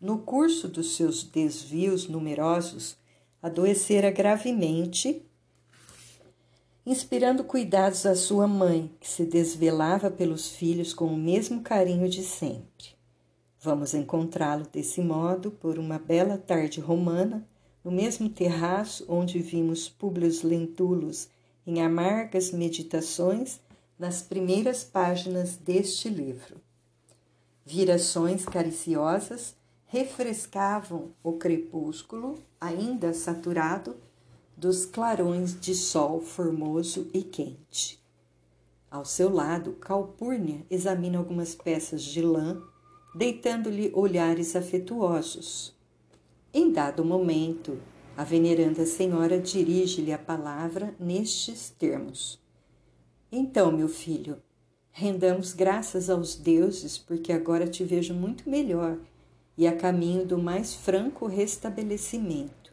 No 0.00 0.18
curso 0.18 0.66
dos 0.66 0.96
seus 0.96 1.22
desvios 1.22 2.08
numerosos, 2.08 2.96
adoecera 3.40 4.10
gravemente 4.10 5.22
inspirando 6.84 7.44
cuidados 7.44 8.04
à 8.04 8.16
sua 8.16 8.48
mãe, 8.48 8.90
que 9.00 9.08
se 9.08 9.24
desvelava 9.24 10.10
pelos 10.10 10.48
filhos 10.48 10.92
com 10.92 11.06
o 11.06 11.16
mesmo 11.16 11.60
carinho 11.62 12.08
de 12.08 12.22
sempre. 12.22 12.96
Vamos 13.60 13.94
encontrá-lo 13.94 14.66
desse 14.72 15.00
modo 15.00 15.52
por 15.52 15.78
uma 15.78 15.98
bela 16.00 16.36
tarde 16.36 16.80
romana, 16.80 17.46
no 17.84 17.92
mesmo 17.92 18.28
terraço 18.28 19.04
onde 19.08 19.38
vimos 19.38 19.88
Públio 19.88 20.30
Lentulus 20.42 21.28
em 21.64 21.80
amargas 21.80 22.50
meditações 22.50 23.60
nas 23.98 24.22
primeiras 24.22 24.84
páginas 24.84 25.56
deste 25.56 26.08
livro. 26.08 26.60
Virações 27.64 28.44
cariciosas 28.44 29.56
refrescavam 29.86 31.10
o 31.22 31.32
crepúsculo, 31.32 32.38
ainda 32.60 33.12
saturado 33.12 33.96
dos 34.56 34.84
clarões 34.84 35.58
de 35.58 35.74
sol 35.74 36.20
formoso 36.20 37.08
e 37.12 37.22
quente. 37.22 38.02
Ao 38.90 39.04
seu 39.04 39.30
lado, 39.30 39.72
Calpurnia 39.72 40.64
examina 40.70 41.18
algumas 41.18 41.54
peças 41.54 42.02
de 42.02 42.22
lã, 42.22 42.62
deitando-lhe 43.14 43.90
olhares 43.94 44.56
afetuosos. 44.56 45.74
Em 46.52 46.72
dado 46.72 47.04
momento, 47.04 47.78
a 48.16 48.24
veneranda 48.24 48.86
senhora 48.86 49.38
dirige-lhe 49.38 50.12
a 50.12 50.18
palavra 50.18 50.94
nestes 50.98 51.68
termos: 51.68 52.40
Então, 53.38 53.70
meu 53.70 53.86
filho, 53.86 54.38
rendamos 54.90 55.52
graças 55.52 56.08
aos 56.08 56.36
deuses, 56.36 56.96
porque 56.96 57.30
agora 57.30 57.68
te 57.68 57.84
vejo 57.84 58.14
muito 58.14 58.48
melhor 58.48 58.96
e 59.58 59.66
a 59.66 59.76
caminho 59.76 60.24
do 60.24 60.38
mais 60.38 60.74
franco 60.74 61.26
restabelecimento. 61.26 62.72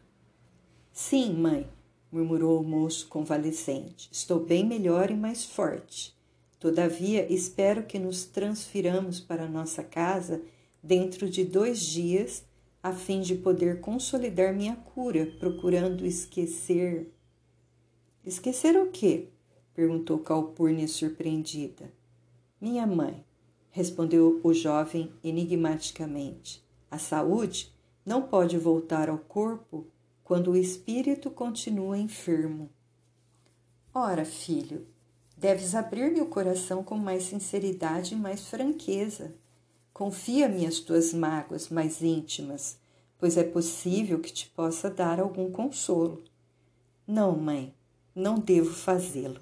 Sim, 0.93 1.33
mãe, 1.33 1.67
murmurou 2.09 2.61
o 2.61 2.63
moço 2.63 3.09
convalescente. 3.09 4.07
Estou 4.09 4.39
bem 4.39 4.65
melhor 4.65 5.11
e 5.11 5.17
mais 5.17 5.43
forte. 5.43 6.15
Todavia, 6.61 7.29
espero 7.29 7.83
que 7.83 7.99
nos 7.99 8.23
transfiramos 8.23 9.19
para 9.19 9.49
nossa 9.49 9.83
casa 9.83 10.41
dentro 10.81 11.29
de 11.29 11.43
dois 11.43 11.81
dias, 11.81 12.45
a 12.81 12.93
fim 12.93 13.19
de 13.19 13.35
poder 13.35 13.81
consolidar 13.81 14.53
minha 14.53 14.77
cura, 14.77 15.29
procurando 15.41 16.05
esquecer. 16.05 17.11
Esquecer 18.23 18.77
o 18.77 18.89
quê? 18.89 19.32
Perguntou 19.73 20.19
Calpurnia 20.19 20.87
surpreendida. 20.87 21.91
Minha 22.61 22.85
mãe, 22.85 23.25
respondeu 23.71 24.39
o 24.43 24.53
jovem 24.53 25.11
enigmaticamente. 25.23 26.63
A 26.89 26.97
saúde 26.99 27.73
não 28.05 28.21
pode 28.21 28.57
voltar 28.57 29.09
ao 29.09 29.17
corpo 29.17 29.87
quando 30.23 30.51
o 30.51 30.57
espírito 30.57 31.29
continua 31.31 31.97
enfermo. 31.97 32.69
Ora, 33.93 34.25
filho, 34.25 34.87
deves 35.35 35.75
abrir-me 35.75 36.21
o 36.21 36.27
coração 36.27 36.83
com 36.83 36.97
mais 36.97 37.23
sinceridade 37.23 38.13
e 38.13 38.17
mais 38.17 38.47
franqueza. 38.47 39.35
Confia-me 39.91 40.65
as 40.65 40.79
tuas 40.79 41.13
mágoas 41.13 41.69
mais 41.69 42.01
íntimas, 42.01 42.77
pois 43.17 43.37
é 43.37 43.43
possível 43.43 44.19
que 44.19 44.31
te 44.31 44.47
possa 44.49 44.89
dar 44.89 45.19
algum 45.19 45.51
consolo. 45.51 46.23
Não, 47.05 47.37
mãe, 47.37 47.73
não 48.15 48.39
devo 48.39 48.73
fazê-lo. 48.73 49.41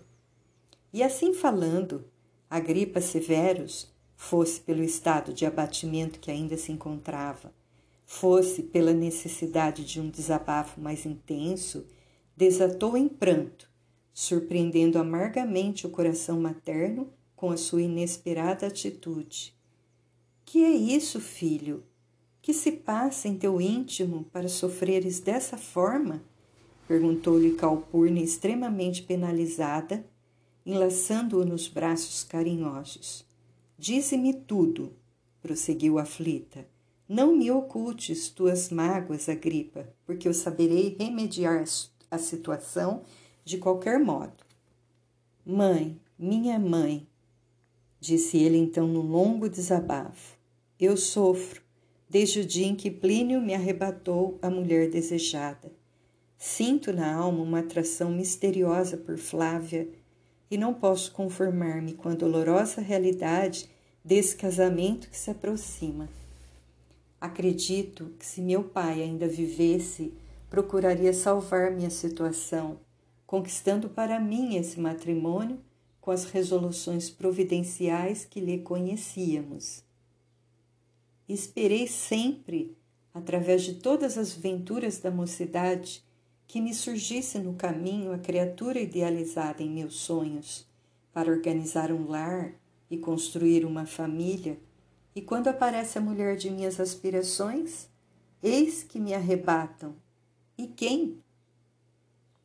E 0.93 1.01
assim 1.01 1.33
falando, 1.33 2.05
a 2.49 2.59
gripa 2.59 2.99
Severus, 2.99 3.89
fosse 4.15 4.59
pelo 4.59 4.83
estado 4.83 5.33
de 5.33 5.45
abatimento 5.45 6.19
que 6.19 6.29
ainda 6.29 6.57
se 6.57 6.71
encontrava, 6.71 7.53
fosse 8.05 8.61
pela 8.61 8.93
necessidade 8.93 9.85
de 9.85 9.99
um 10.01 10.09
desabafo 10.09 10.81
mais 10.81 11.05
intenso, 11.05 11.87
desatou 12.35 12.97
em 12.97 13.07
pranto, 13.07 13.69
surpreendendo 14.13 14.99
amargamente 14.99 15.87
o 15.87 15.89
coração 15.89 16.39
materno 16.39 17.09
com 17.35 17.51
a 17.51 17.57
sua 17.57 17.81
inesperada 17.81 18.67
atitude. 18.67 19.55
Que 20.45 20.63
é 20.63 20.71
isso, 20.71 21.21
filho? 21.21 21.83
Que 22.41 22.53
se 22.53 22.73
passa 22.73 23.27
em 23.27 23.37
teu 23.37 23.61
íntimo 23.61 24.25
para 24.25 24.47
sofreres 24.47 25.19
dessa 25.19 25.57
forma? 25.57 26.21
perguntou-lhe 26.87 27.53
Calpurnia, 27.53 28.21
extremamente 28.21 29.01
penalizada, 29.03 30.05
enlaçando-o 30.65 31.45
nos 31.45 31.67
braços 31.67 32.23
carinhosos. 32.23 33.25
Dize-me 33.77 34.33
tudo, 34.33 34.93
prosseguiu 35.41 35.97
aflita. 35.97 36.67
Não 37.07 37.35
me 37.35 37.51
ocultes 37.51 38.29
tuas 38.29 38.69
mágoas, 38.69 39.27
Agripa, 39.27 39.87
porque 40.05 40.27
eu 40.27 40.33
saberei 40.33 40.95
remediar 40.97 41.63
a 42.09 42.17
situação 42.17 43.03
de 43.43 43.57
qualquer 43.57 43.99
modo. 43.99 44.45
Mãe, 45.45 45.99
minha 46.17 46.59
mãe, 46.59 47.07
disse 47.99 48.37
ele 48.37 48.57
então 48.57 48.87
num 48.87 49.01
longo 49.01 49.49
desabafo, 49.49 50.37
eu 50.79 50.95
sofro 50.95 51.61
desde 52.09 52.41
o 52.41 52.45
dia 52.45 52.67
em 52.67 52.75
que 52.75 52.91
Plínio 52.91 53.41
me 53.41 53.53
arrebatou 53.53 54.37
a 54.41 54.49
mulher 54.49 54.89
desejada. 54.89 55.71
Sinto 56.37 56.91
na 56.91 57.13
alma 57.15 57.41
uma 57.41 57.59
atração 57.59 58.11
misteriosa 58.11 58.97
por 58.97 59.17
Flávia 59.17 59.87
e 60.51 60.57
não 60.57 60.73
posso 60.73 61.13
conformar-me 61.13 61.93
com 61.93 62.09
a 62.09 62.13
dolorosa 62.13 62.81
realidade 62.81 63.69
desse 64.03 64.35
casamento 64.35 65.09
que 65.09 65.17
se 65.17 65.31
aproxima. 65.31 66.09
Acredito 67.21 68.13
que 68.19 68.25
se 68.25 68.41
meu 68.41 68.61
pai 68.61 69.01
ainda 69.01 69.27
vivesse, 69.27 70.13
procuraria 70.49 71.13
salvar 71.13 71.71
minha 71.71 71.89
situação, 71.89 72.79
conquistando 73.25 73.87
para 73.87 74.19
mim 74.19 74.57
esse 74.57 74.77
matrimônio 74.77 75.57
com 76.01 76.11
as 76.11 76.25
resoluções 76.25 77.09
providenciais 77.09 78.25
que 78.25 78.41
lhe 78.41 78.59
conhecíamos. 78.59 79.83
Esperei 81.29 81.87
sempre, 81.87 82.75
através 83.13 83.61
de 83.61 83.75
todas 83.75 84.17
as 84.17 84.33
venturas 84.33 84.97
da 84.97 85.11
mocidade, 85.11 86.03
que 86.51 86.59
me 86.59 86.73
surgisse 86.73 87.39
no 87.39 87.53
caminho 87.53 88.11
a 88.11 88.17
criatura 88.17 88.77
idealizada 88.77 89.63
em 89.63 89.69
meus 89.69 89.95
sonhos, 89.95 90.67
para 91.13 91.31
organizar 91.31 91.93
um 91.93 92.09
lar 92.09 92.51
e 92.89 92.97
construir 92.97 93.63
uma 93.63 93.85
família 93.85 94.59
e 95.15 95.21
quando 95.21 95.47
aparece 95.47 95.97
a 95.97 96.01
mulher 96.01 96.35
de 96.35 96.51
minhas 96.51 96.77
aspirações, 96.77 97.87
eis 98.43 98.83
que 98.83 98.99
me 98.99 99.13
arrebatam. 99.13 99.95
E 100.57 100.67
quem? 100.67 101.23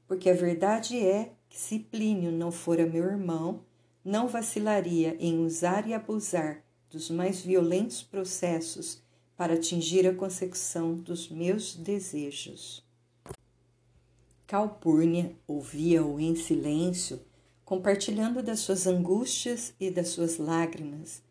Porque 0.07 0.31
a 0.31 0.35
verdade 0.35 0.97
é 1.05 1.33
que 1.49 1.59
se 1.59 1.81
Plínio 1.81 2.31
não 2.31 2.53
fora 2.53 2.87
meu 2.87 3.03
irmão, 3.03 3.65
não 4.05 4.29
vacilaria 4.29 5.17
em 5.19 5.45
usar 5.45 5.85
e 5.89 5.93
abusar 5.93 6.63
dos 6.89 7.11
mais 7.11 7.41
violentos 7.41 8.05
processos 8.05 9.03
para 9.37 9.55
atingir 9.55 10.07
a 10.07 10.15
consecução 10.15 10.95
dos 10.95 11.29
meus 11.29 11.75
desejos. 11.75 12.86
Calpurnia 14.47 15.33
ouvia-o 15.47 16.21
em 16.21 16.37
silêncio, 16.37 17.21
compartilhando 17.65 18.43
das 18.43 18.61
suas 18.61 18.87
angústias 18.87 19.75
e 19.81 19.91
das 19.91 20.09
suas 20.09 20.39
lágrimas, 20.39 21.23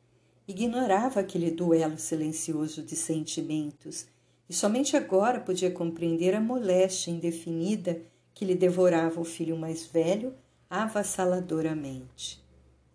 Ignorava 0.47 1.21
aquele 1.21 1.49
duelo 1.49 1.97
silencioso 1.97 2.83
de 2.83 2.95
sentimentos 2.95 4.05
e 4.47 4.53
somente 4.53 4.95
agora 4.95 5.39
podia 5.39 5.71
compreender 5.71 6.35
a 6.35 6.39
moléstia 6.39 7.09
indefinida 7.09 7.99
que 8.31 8.45
lhe 8.45 8.53
devorava 8.53 9.19
o 9.19 9.23
filho 9.23 9.57
mais 9.57 9.87
velho 9.87 10.35
avassaladoramente. 10.69 12.43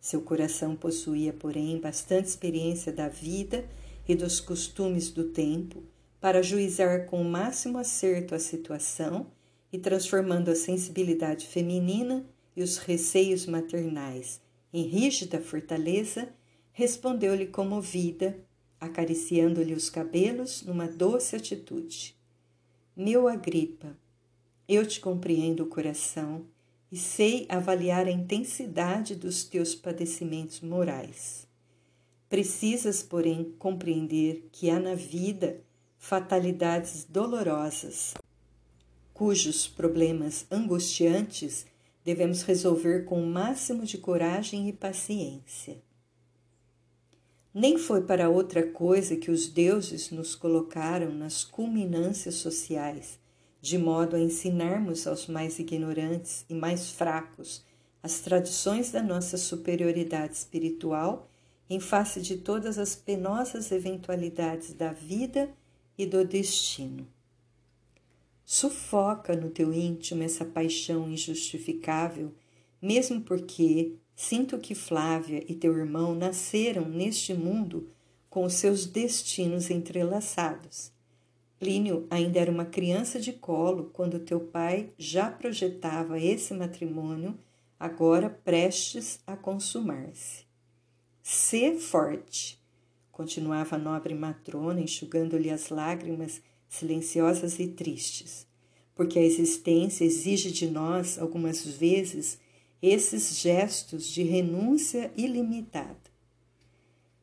Seu 0.00 0.22
coração 0.22 0.76
possuía, 0.76 1.32
porém, 1.32 1.80
bastante 1.80 2.28
experiência 2.28 2.92
da 2.92 3.08
vida 3.08 3.64
e 4.08 4.14
dos 4.14 4.38
costumes 4.38 5.10
do 5.10 5.24
tempo 5.24 5.82
para 6.20 6.42
juizar 6.42 7.06
com 7.06 7.20
o 7.20 7.28
máximo 7.28 7.78
acerto 7.78 8.32
a 8.32 8.38
situação 8.38 9.26
e 9.72 9.78
transformando 9.78 10.50
a 10.50 10.56
sensibilidade 10.56 11.46
feminina 11.46 12.24
e 12.56 12.62
os 12.62 12.78
receios 12.78 13.46
maternais 13.46 14.40
em 14.72 14.82
rígida 14.82 15.40
fortaleza 15.40 16.28
respondeu-lhe 16.72 17.46
comovida, 17.46 18.38
acariciando-lhe 18.80 19.74
os 19.74 19.90
cabelos 19.90 20.62
numa 20.62 20.86
doce 20.86 21.34
atitude. 21.34 22.16
Meu 22.96 23.26
Agripa, 23.26 23.96
eu 24.68 24.86
te 24.86 25.00
compreendo 25.00 25.64
o 25.64 25.66
coração 25.66 26.46
e 26.90 26.96
sei 26.96 27.46
avaliar 27.48 28.06
a 28.06 28.12
intensidade 28.12 29.14
dos 29.16 29.42
teus 29.42 29.74
padecimentos 29.74 30.60
morais. 30.60 31.48
Precisas, 32.28 33.02
porém, 33.02 33.52
compreender 33.58 34.48
que 34.52 34.70
há 34.70 34.78
na 34.78 34.94
vida 34.94 35.60
fatalidades 35.98 37.04
dolorosas, 37.04 38.14
cujos 39.20 39.68
problemas 39.68 40.46
angustiantes 40.50 41.66
devemos 42.02 42.40
resolver 42.40 43.04
com 43.04 43.22
o 43.22 43.26
máximo 43.26 43.84
de 43.84 43.98
coragem 43.98 44.66
e 44.66 44.72
paciência. 44.72 45.76
Nem 47.52 47.76
foi 47.76 48.00
para 48.00 48.30
outra 48.30 48.66
coisa 48.66 49.14
que 49.18 49.30
os 49.30 49.46
deuses 49.46 50.10
nos 50.10 50.34
colocaram 50.34 51.12
nas 51.12 51.44
culminâncias 51.44 52.36
sociais, 52.36 53.20
de 53.60 53.76
modo 53.76 54.16
a 54.16 54.18
ensinarmos 54.18 55.06
aos 55.06 55.26
mais 55.26 55.58
ignorantes 55.58 56.46
e 56.48 56.54
mais 56.54 56.90
fracos 56.90 57.62
as 58.02 58.20
tradições 58.20 58.90
da 58.90 59.02
nossa 59.02 59.36
superioridade 59.36 60.34
espiritual 60.34 61.28
em 61.68 61.78
face 61.78 62.22
de 62.22 62.38
todas 62.38 62.78
as 62.78 62.96
penosas 62.96 63.70
eventualidades 63.70 64.72
da 64.72 64.92
vida 64.94 65.50
e 65.98 66.06
do 66.06 66.24
destino. 66.24 67.06
Sufoca 68.52 69.36
no 69.36 69.48
teu 69.48 69.72
íntimo 69.72 70.24
essa 70.24 70.44
paixão 70.44 71.08
injustificável, 71.08 72.34
mesmo 72.82 73.20
porque 73.20 73.94
sinto 74.16 74.58
que 74.58 74.74
Flávia 74.74 75.44
e 75.46 75.54
teu 75.54 75.78
irmão 75.78 76.16
nasceram 76.16 76.88
neste 76.88 77.32
mundo 77.32 77.88
com 78.28 78.44
os 78.44 78.54
seus 78.54 78.86
destinos 78.86 79.70
entrelaçados. 79.70 80.90
Plínio 81.60 82.08
ainda 82.10 82.40
era 82.40 82.50
uma 82.50 82.64
criança 82.64 83.20
de 83.20 83.32
colo 83.32 83.88
quando 83.92 84.18
teu 84.18 84.40
pai 84.40 84.90
já 84.98 85.30
projetava 85.30 86.18
esse 86.18 86.52
matrimônio, 86.52 87.38
agora 87.78 88.28
prestes 88.28 89.20
a 89.28 89.36
consumar-se. 89.36 90.44
Sê 91.22 91.76
forte, 91.76 92.60
continuava 93.12 93.76
a 93.76 93.78
nobre 93.78 94.12
matrona, 94.12 94.80
enxugando-lhe 94.80 95.50
as 95.50 95.68
lágrimas 95.68 96.42
silenciosas 96.70 97.58
e 97.58 97.66
tristes, 97.66 98.46
porque 98.94 99.18
a 99.18 99.22
existência 99.22 100.04
exige 100.04 100.52
de 100.52 100.70
nós, 100.70 101.18
algumas 101.18 101.66
vezes, 101.66 102.38
esses 102.80 103.38
gestos 103.38 104.06
de 104.06 104.22
renúncia 104.22 105.12
ilimitada. 105.16 105.98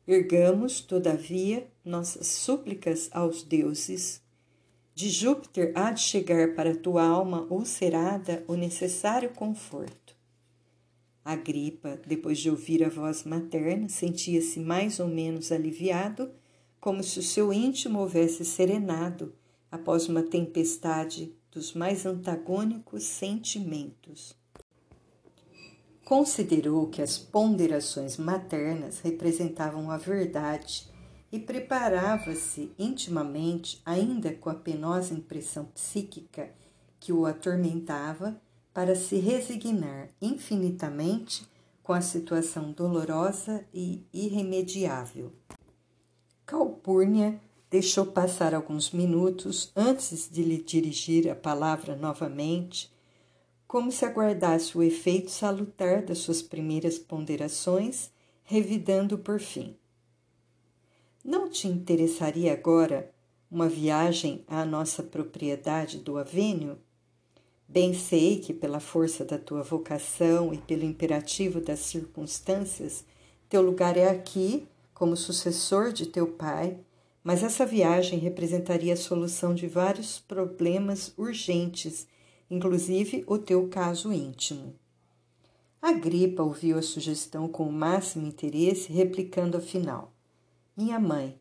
Ergamos, 0.06 0.80
todavia, 0.80 1.66
nossas 1.84 2.26
súplicas 2.26 3.08
aos 3.10 3.42
deuses. 3.42 4.22
De 4.94 5.08
Júpiter 5.08 5.72
há 5.74 5.90
de 5.90 6.00
chegar 6.00 6.54
para 6.54 6.76
tua 6.76 7.04
alma 7.04 7.46
ulcerada 7.50 8.44
o 8.46 8.54
necessário 8.54 9.30
conforto. 9.30 10.16
A 11.24 11.36
gripa, 11.36 12.00
depois 12.06 12.38
de 12.38 12.50
ouvir 12.50 12.84
a 12.84 12.88
voz 12.88 13.24
materna, 13.24 13.88
sentia-se 13.88 14.60
mais 14.60 15.00
ou 15.00 15.08
menos 15.08 15.52
aliviado 15.52 16.30
como 16.80 17.02
se 17.02 17.18
o 17.18 17.22
seu 17.22 17.52
íntimo 17.52 17.98
houvesse 18.00 18.44
serenado 18.44 19.34
após 19.70 20.08
uma 20.08 20.22
tempestade 20.22 21.34
dos 21.50 21.74
mais 21.74 22.06
antagônicos 22.06 23.04
sentimentos. 23.04 24.36
Considerou 26.04 26.86
que 26.88 27.02
as 27.02 27.18
ponderações 27.18 28.16
maternas 28.16 29.00
representavam 29.00 29.90
a 29.90 29.98
verdade 29.98 30.88
e 31.30 31.38
preparava-se 31.38 32.72
intimamente, 32.78 33.82
ainda 33.84 34.32
com 34.32 34.48
a 34.48 34.54
penosa 34.54 35.12
impressão 35.12 35.66
psíquica 35.66 36.50
que 36.98 37.12
o 37.12 37.26
atormentava, 37.26 38.40
para 38.72 38.94
se 38.94 39.16
resignar 39.16 40.08
infinitamente 40.22 41.46
com 41.82 41.92
a 41.92 42.00
situação 42.00 42.70
dolorosa 42.70 43.64
e 43.74 44.06
irremediável. 44.12 45.32
Calpurnia 46.46 47.40
deixou 47.70 48.06
passar 48.06 48.54
alguns 48.54 48.90
minutos 48.90 49.70
antes 49.76 50.28
de 50.30 50.42
lhe 50.42 50.62
dirigir 50.62 51.30
a 51.30 51.34
palavra 51.34 51.94
novamente, 51.94 52.90
como 53.66 53.92
se 53.92 54.04
aguardasse 54.04 54.76
o 54.76 54.82
efeito 54.82 55.30
salutar 55.30 56.02
das 56.02 56.18
suas 56.18 56.40
primeiras 56.40 56.98
ponderações, 56.98 58.10
revidando 58.42 59.18
por 59.18 59.38
fim. 59.38 59.76
Não 61.22 61.50
te 61.50 61.68
interessaria 61.68 62.52
agora 62.52 63.12
uma 63.50 63.68
viagem 63.68 64.44
à 64.46 64.64
nossa 64.64 65.02
propriedade 65.02 65.98
do 65.98 66.16
Avênio? 66.16 66.78
Bem 67.68 67.92
sei 67.92 68.38
que, 68.38 68.54
pela 68.54 68.80
força 68.80 69.26
da 69.26 69.38
tua 69.38 69.62
vocação 69.62 70.54
e 70.54 70.58
pelo 70.58 70.84
imperativo 70.84 71.60
das 71.60 71.80
circunstâncias, 71.80 73.04
teu 73.46 73.60
lugar 73.60 73.98
é 73.98 74.08
aqui, 74.08 74.66
como 74.94 75.14
sucessor 75.14 75.92
de 75.92 76.06
teu 76.06 76.28
pai, 76.28 76.78
mas 77.28 77.42
essa 77.42 77.66
viagem 77.66 78.18
representaria 78.18 78.94
a 78.94 78.96
solução 78.96 79.54
de 79.54 79.66
vários 79.66 80.18
problemas 80.18 81.12
urgentes, 81.14 82.06
inclusive 82.50 83.22
o 83.26 83.36
teu 83.36 83.68
caso 83.68 84.10
íntimo. 84.10 84.74
A 85.82 85.92
gripa 85.92 86.42
ouviu 86.42 86.78
a 86.78 86.82
sugestão 86.82 87.46
com 87.46 87.64
o 87.68 87.70
máximo 87.70 88.26
interesse, 88.26 88.90
replicando 88.90 89.58
afinal: 89.58 90.10
Minha 90.74 90.98
mãe, 90.98 91.38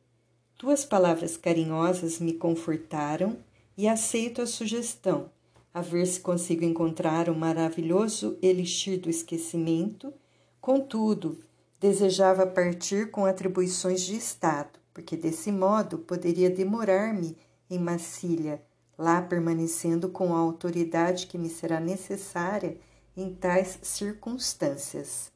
tuas 0.57 0.83
palavras 0.83 1.37
carinhosas 1.37 2.19
me 2.19 2.33
confortaram 2.33 3.37
e 3.77 3.87
aceito 3.87 4.41
a 4.41 4.45
sugestão 4.45 5.31
a 5.73 5.79
ver 5.79 6.05
se 6.05 6.19
consigo 6.19 6.65
encontrar 6.65 7.29
o 7.29 7.33
maravilhoso 7.33 8.37
elixir 8.41 8.99
do 8.99 9.09
esquecimento. 9.09 10.13
Contudo, 10.59 11.39
desejava 11.79 12.45
partir 12.45 13.09
com 13.09 13.23
atribuições 13.23 14.01
de 14.01 14.17
Estado, 14.17 14.77
porque 14.97 15.15
desse 15.15 15.51
modo 15.51 15.99
poderia 15.99 16.49
demorar-me 16.49 17.37
em 17.69 17.77
Massília, 17.77 18.63
lá 18.97 19.21
permanecendo 19.21 20.09
com 20.09 20.35
a 20.35 20.39
autoridade 20.39 21.27
que 21.27 21.37
me 21.37 21.51
será 21.51 21.79
necessária 21.79 22.79
em 23.15 23.31
tais 23.31 23.77
circunstâncias. 23.83 25.31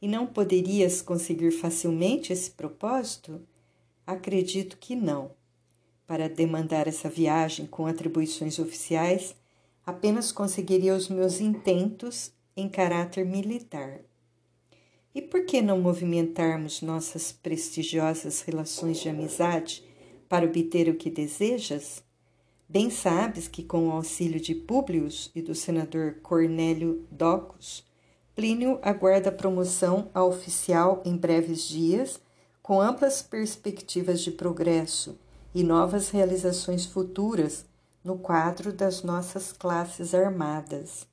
E 0.00 0.06
não 0.06 0.28
poderias 0.28 1.02
conseguir 1.02 1.50
facilmente 1.50 2.32
esse 2.32 2.52
propósito? 2.52 3.40
Acredito 4.06 4.76
que 4.76 4.94
não 4.94 5.32
para 6.06 6.28
demandar 6.28 6.86
essa 6.86 7.10
viagem 7.10 7.66
com 7.66 7.88
atribuições 7.88 8.60
oficiais, 8.60 9.34
apenas 9.84 10.30
conseguiria 10.30 10.94
os 10.94 11.08
meus 11.08 11.40
intentos 11.40 12.30
em 12.56 12.68
caráter 12.68 13.26
militar. 13.26 14.02
E 15.14 15.20
por 15.20 15.44
que 15.44 15.60
não 15.60 15.80
movimentarmos 15.80 16.80
nossas 16.80 17.32
prestigiosas 17.32 18.40
relações 18.40 18.98
de 18.98 19.10
amizade 19.10 19.84
para 20.28 20.46
obter 20.46 20.88
o 20.88 20.94
que 20.94 21.10
desejas? 21.10 22.02
Bem 22.66 22.88
sabes 22.88 23.46
que, 23.46 23.62
com 23.62 23.88
o 23.88 23.92
auxílio 23.92 24.40
de 24.40 24.54
Públio 24.54 25.06
e 25.34 25.42
do 25.42 25.54
senador 25.54 26.16
Cornélio 26.22 27.06
Docus, 27.10 27.84
Plínio 28.34 28.78
aguarda 28.80 29.30
promoção 29.30 30.10
a 30.14 30.24
oficial 30.24 31.02
em 31.04 31.14
breves 31.14 31.68
dias, 31.68 32.18
com 32.62 32.80
amplas 32.80 33.20
perspectivas 33.20 34.22
de 34.22 34.30
progresso 34.30 35.18
e 35.54 35.62
novas 35.62 36.08
realizações 36.08 36.86
futuras 36.86 37.66
no 38.02 38.16
quadro 38.16 38.72
das 38.72 39.02
nossas 39.02 39.52
classes 39.52 40.14
armadas. 40.14 41.06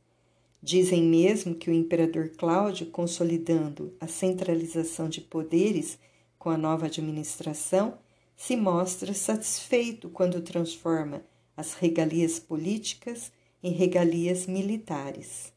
Dizem 0.61 1.03
mesmo 1.03 1.55
que 1.55 1.69
o 1.69 1.73
imperador 1.73 2.29
Cláudio, 2.37 2.87
consolidando 2.87 3.93
a 3.99 4.07
centralização 4.07 5.07
de 5.07 5.21
poderes 5.21 5.97
com 6.37 6.49
a 6.49 6.57
nova 6.57 6.87
administração, 6.87 7.97
se 8.35 8.55
mostra 8.55 9.13
satisfeito 9.13 10.09
quando 10.09 10.41
transforma 10.41 11.23
as 11.55 11.73
regalias 11.73 12.39
políticas 12.39 13.31
em 13.61 13.71
regalias 13.71 14.47
militares. 14.47 15.53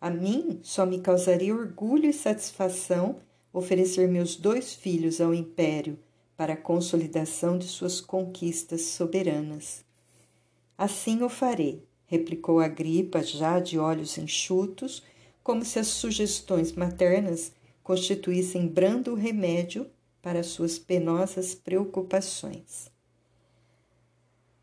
A 0.00 0.10
mim 0.10 0.60
só 0.62 0.86
me 0.86 1.00
causaria 1.00 1.54
orgulho 1.54 2.08
e 2.08 2.12
satisfação 2.12 3.20
oferecer 3.52 4.08
meus 4.08 4.36
dois 4.36 4.74
filhos 4.74 5.20
ao 5.20 5.34
império 5.34 5.98
para 6.36 6.54
a 6.54 6.56
consolidação 6.56 7.58
de 7.58 7.66
suas 7.66 8.00
conquistas 8.00 8.82
soberanas. 8.82 9.84
Assim 10.78 11.22
o 11.22 11.28
farei, 11.28 11.84
replicou 12.10 12.58
Agripa, 12.58 13.22
já 13.22 13.60
de 13.60 13.78
olhos 13.78 14.18
enxutos, 14.18 15.00
como 15.44 15.64
se 15.64 15.78
as 15.78 15.86
sugestões 15.86 16.72
maternas 16.72 17.52
constituíssem 17.84 18.66
brando 18.66 19.14
remédio 19.14 19.88
para 20.20 20.42
suas 20.42 20.76
penosas 20.76 21.54
preocupações. 21.54 22.90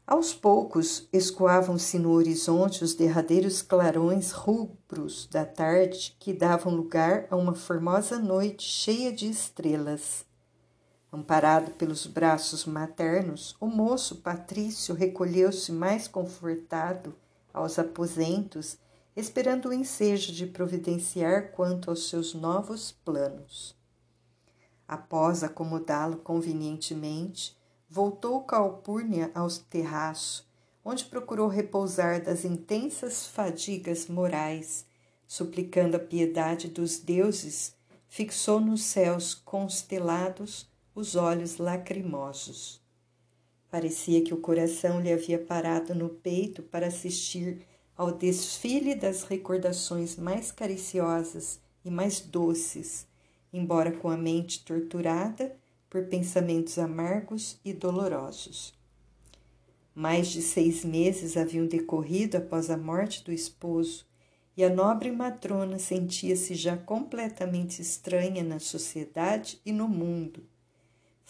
Aos 0.06 0.34
poucos 0.34 1.08
escoavam-se 1.12 1.98
no 1.98 2.12
horizonte 2.12 2.84
os 2.84 2.94
derradeiros 2.94 3.62
clarões 3.62 4.32
rubros 4.32 5.26
da 5.28 5.46
tarde 5.46 6.18
que 6.20 6.34
davam 6.34 6.76
lugar 6.76 7.28
a 7.30 7.38
uma 7.38 7.56
formosa 7.56 8.20
noite 8.20 8.68
cheia 8.68 9.12
de 9.12 9.30
estrelas. 9.30 10.26
Amparado 11.12 11.72
pelos 11.72 12.06
braços 12.06 12.66
maternos, 12.66 13.56
o 13.60 13.68
moço 13.68 14.18
Patrício 14.18 14.94
recolheu-se 14.94 15.72
mais 15.72 16.10
confortado 16.10 17.16
aos 17.58 17.78
aposentos, 17.78 18.78
esperando 19.16 19.70
o 19.70 19.74
ensejo 19.74 20.32
de 20.32 20.46
providenciar 20.46 21.52
quanto 21.52 21.90
aos 21.90 22.10
seus 22.10 22.34
novos 22.34 22.92
planos. 22.92 23.76
Após 24.88 25.44
acomodá-lo 25.44 26.18
convenientemente, 26.18 27.58
voltou 27.90 28.42
Calpurnia 28.42 29.32
ao 29.34 29.50
terraço, 29.50 30.48
onde 30.84 31.06
procurou 31.06 31.48
repousar 31.48 32.24
das 32.24 32.46
intensas 32.46 33.28
fadigas 33.28 34.08
morais, 34.08 34.86
suplicando 35.28 35.98
a 35.98 36.00
piedade 36.00 36.70
dos 36.70 37.00
deuses, 37.00 37.76
fixou 38.08 38.62
nos 38.62 38.84
céus 38.84 39.34
constelados 39.34 40.70
os 40.96 41.16
olhos 41.16 41.58
lacrimosos. 41.58 42.82
Parecia 43.70 44.24
que 44.24 44.34
o 44.34 44.42
coração 44.42 45.02
lhe 45.02 45.12
havia 45.12 45.38
parado 45.38 45.94
no 45.94 46.10
peito 46.10 46.64
para 46.64 46.88
assistir 46.88 47.66
ao 47.96 48.12
desfile 48.12 48.96
das 48.96 49.24
recordações 49.24 50.16
mais 50.16 50.52
cariciosas 50.52 51.60
e 51.84 51.90
mais 51.90 52.20
doces, 52.22 53.08
embora 53.52 53.92
com 53.92 54.10
a 54.10 54.16
mente 54.16 54.64
torturada 54.64 55.56
por 55.90 56.06
pensamentos 56.06 56.78
amargos 56.78 57.60
e 57.66 57.74
dolorosos. 57.74 58.74
Mais 59.96 60.28
de 60.28 60.42
seis 60.42 60.86
meses 60.86 61.36
haviam 61.36 61.66
decorrido 61.66 62.38
após 62.38 62.70
a 62.70 62.78
morte 62.78 63.24
do 63.24 63.34
esposo 63.34 64.06
e 64.56 64.64
a 64.64 64.70
nobre 64.70 65.12
matrona 65.12 65.80
sentia-se 65.80 66.56
já 66.56 66.78
completamente 66.78 67.82
estranha 67.82 68.44
na 68.44 68.60
sociedade 68.60 69.60
e 69.66 69.72
no 69.72 69.88
mundo. 69.88 70.44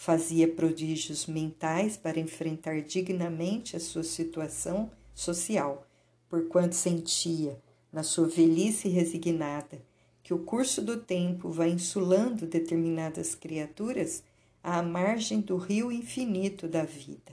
Fazia 0.00 0.46
prodígios 0.46 1.26
mentais 1.26 1.96
para 1.96 2.20
enfrentar 2.20 2.82
dignamente 2.82 3.74
a 3.74 3.80
sua 3.80 4.04
situação 4.04 4.88
social, 5.12 5.84
porquanto 6.28 6.76
sentia, 6.76 7.60
na 7.92 8.04
sua 8.04 8.28
velhice 8.28 8.88
resignada, 8.88 9.82
que 10.22 10.32
o 10.32 10.38
curso 10.38 10.80
do 10.80 10.98
tempo 10.98 11.50
vai 11.50 11.70
insulando 11.70 12.46
determinadas 12.46 13.34
criaturas 13.34 14.22
à 14.62 14.80
margem 14.82 15.40
do 15.40 15.56
rio 15.56 15.90
infinito 15.90 16.68
da 16.68 16.84
vida. 16.84 17.32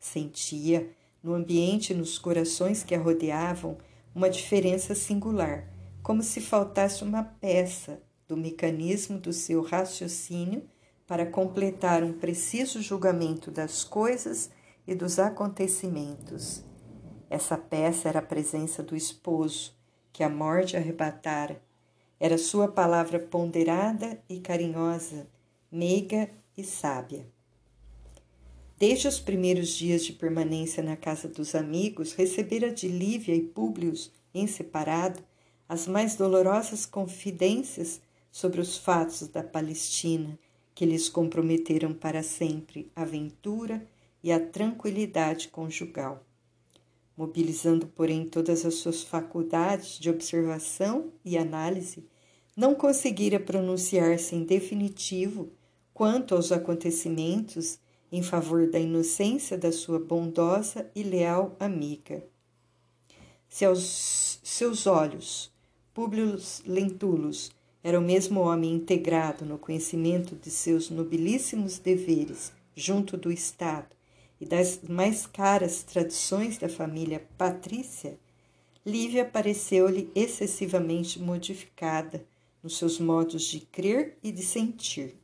Sentia, 0.00 0.90
no 1.22 1.34
ambiente 1.34 1.92
e 1.92 1.96
nos 1.96 2.18
corações 2.18 2.82
que 2.82 2.94
a 2.94 2.98
rodeavam, 2.98 3.76
uma 4.14 4.30
diferença 4.30 4.94
singular, 4.94 5.70
como 6.02 6.22
se 6.22 6.40
faltasse 6.40 7.04
uma 7.04 7.22
peça 7.22 8.00
do 8.26 8.38
mecanismo 8.38 9.18
do 9.18 9.34
seu 9.34 9.60
raciocínio 9.60 10.62
para 11.08 11.24
completar 11.24 12.04
um 12.04 12.12
preciso 12.12 12.82
julgamento 12.82 13.50
das 13.50 13.82
coisas 13.82 14.50
e 14.86 14.94
dos 14.94 15.18
acontecimentos. 15.18 16.62
Essa 17.30 17.56
peça 17.56 18.10
era 18.10 18.18
a 18.18 18.22
presença 18.22 18.82
do 18.82 18.94
esposo, 18.94 19.74
que 20.12 20.22
a 20.22 20.28
morte 20.28 20.76
arrebatara. 20.76 21.62
Era 22.20 22.36
sua 22.36 22.68
palavra 22.68 23.18
ponderada 23.18 24.22
e 24.28 24.38
carinhosa, 24.38 25.26
meiga 25.72 26.28
e 26.54 26.62
sábia. 26.62 27.26
Desde 28.78 29.08
os 29.08 29.18
primeiros 29.18 29.70
dias 29.70 30.04
de 30.04 30.12
permanência 30.12 30.82
na 30.82 30.96
casa 30.96 31.26
dos 31.26 31.54
amigos, 31.54 32.12
recebera 32.12 32.70
de 32.70 32.86
Lívia 32.86 33.34
e 33.34 33.40
Públio, 33.40 33.94
em 34.34 34.46
separado, 34.46 35.20
as 35.66 35.86
mais 35.86 36.16
dolorosas 36.16 36.84
confidências 36.84 38.00
sobre 38.30 38.60
os 38.60 38.76
fatos 38.76 39.26
da 39.28 39.42
Palestina, 39.42 40.38
que 40.78 40.86
lhes 40.86 41.08
comprometeram 41.08 41.92
para 41.92 42.22
sempre 42.22 42.88
a 42.94 43.04
ventura 43.04 43.84
e 44.22 44.30
a 44.30 44.38
tranquilidade 44.38 45.48
conjugal. 45.48 46.24
Mobilizando, 47.16 47.88
porém, 47.88 48.24
todas 48.24 48.64
as 48.64 48.74
suas 48.74 49.02
faculdades 49.02 49.98
de 49.98 50.08
observação 50.08 51.10
e 51.24 51.36
análise, 51.36 52.06
não 52.56 52.76
conseguira 52.76 53.40
pronunciar-se 53.40 54.36
em 54.36 54.44
definitivo 54.44 55.50
quanto 55.92 56.36
aos 56.36 56.52
acontecimentos 56.52 57.80
em 58.12 58.22
favor 58.22 58.70
da 58.70 58.78
inocência 58.78 59.58
da 59.58 59.72
sua 59.72 59.98
bondosa 59.98 60.88
e 60.94 61.02
leal 61.02 61.56
amiga. 61.58 62.24
Se 63.48 63.64
aos 63.64 64.38
seus 64.44 64.86
olhos, 64.86 65.50
Públio 65.92 66.38
Lentulus 66.64 67.50
era 67.88 67.98
o 67.98 68.02
mesmo 68.02 68.40
homem 68.40 68.74
integrado 68.74 69.46
no 69.46 69.56
conhecimento 69.56 70.36
de 70.36 70.50
seus 70.50 70.90
nobilíssimos 70.90 71.78
deveres 71.78 72.52
junto 72.76 73.16
do 73.16 73.32
Estado 73.32 73.96
e 74.38 74.44
das 74.44 74.80
mais 74.86 75.26
caras 75.26 75.84
tradições 75.84 76.58
da 76.58 76.68
família 76.68 77.26
patrícia, 77.38 78.18
Lívia 78.84 79.24
pareceu-lhe 79.24 80.12
excessivamente 80.14 81.18
modificada 81.18 82.22
nos 82.62 82.76
seus 82.76 83.00
modos 83.00 83.44
de 83.44 83.60
crer 83.60 84.18
e 84.22 84.30
de 84.30 84.42
sentir. 84.42 85.16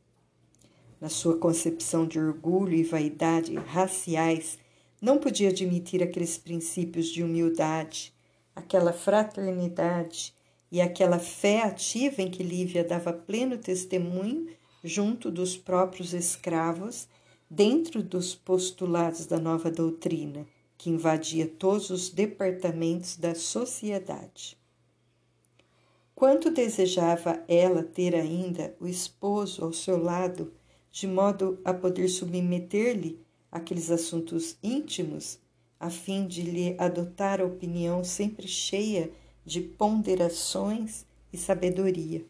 Na 0.99 1.11
sua 1.11 1.37
concepção 1.37 2.07
de 2.07 2.19
orgulho 2.19 2.73
e 2.73 2.83
vaidade 2.83 3.55
raciais, 3.57 4.59
não 5.03 5.19
podia 5.19 5.51
admitir 5.51 6.03
aqueles 6.03 6.39
princípios 6.39 7.09
de 7.09 7.23
humildade, 7.23 8.15
aquela 8.57 8.95
fraternidade 8.95 10.35
e 10.75 10.81
aquela 10.81 11.21
fé 11.21 11.63
ativa 11.63 12.21
em 12.21 12.29
que 12.29 12.43
Lívia 12.43 12.83
dava 12.83 13.13
pleno 13.13 13.57
testemunho 13.57 14.49
junto 14.83 15.31
dos 15.31 15.57
próprios 15.57 16.13
escravos, 16.13 17.07
dentro 17.49 18.03
dos 18.03 18.35
postulados 18.35 19.25
da 19.25 19.39
nova 19.39 19.71
doutrina, 19.71 20.45
que 20.77 20.91
invadia 20.91 21.47
todos 21.47 21.91
os 21.91 22.11
departamentos 22.11 23.17
da 23.17 23.37
sociedade. 23.37 24.59
Quanto 26.13 26.51
desejava 26.51 27.45
ela 27.47 27.85
ter 27.85 28.17
ainda 28.17 28.75
o 28.81 28.89
esposo 28.89 29.65
ao 29.65 29.73
seu 29.73 30.03
lado 30.03 30.53
de 30.91 31.07
modo 31.07 31.57
a 31.65 31.73
poder 31.73 32.09
submeter-lhe 32.09 33.21
aqueles 33.49 33.93
assuntos 33.93 34.57
íntimos, 34.61 35.39
a 35.79 35.89
fim 35.89 36.27
de 36.27 36.43
lhe 36.43 36.75
adotar 36.81 37.41
a 37.41 37.45
opinião 37.45 38.03
sempre 38.03 38.49
cheia 38.49 39.05
de 39.07 39.24
ponderações 39.61 41.05
e 41.33 41.37
sabedoria. 41.37 42.25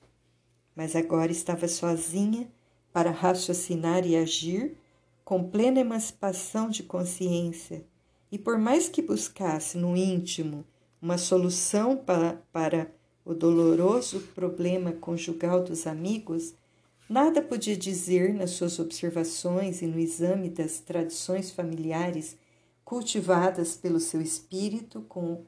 Mas 0.75 0.97
agora 0.97 1.31
estava 1.31 1.69
sozinha 1.69 2.49
para 2.93 3.11
raciocinar 3.11 4.07
e 4.07 4.17
agir 4.17 4.77
com 5.25 5.49
plena 5.49 5.81
emancipação 5.81 6.69
de 6.69 6.83
consciência, 6.83 7.85
e 8.31 8.39
por 8.39 8.59
mais 8.59 8.89
que 8.89 9.01
buscasse 9.01 9.79
no 9.79 9.97
íntimo 9.97 10.65
uma 11.01 11.17
solução 11.17 11.97
para, 11.97 12.43
para 12.53 12.93
o 13.25 13.33
doloroso 13.33 14.21
problema 14.35 14.93
conjugal 14.93 15.63
dos 15.63 15.87
amigos, 15.87 16.55
Nada 17.09 17.43
podia 17.43 17.77
dizer 17.77 18.33
nas 18.33 18.53
suas 18.53 18.79
observações 18.79 19.83
e 19.83 19.87
no 19.87 19.99
exame 19.99 20.49
das 20.49 20.79
tradições 20.79 21.51
familiares 21.51 22.37
cultivadas 22.83 23.77
pelo 23.77 24.01
seu 24.01 24.23
espírito 24.23 25.03
com 25.03 25.45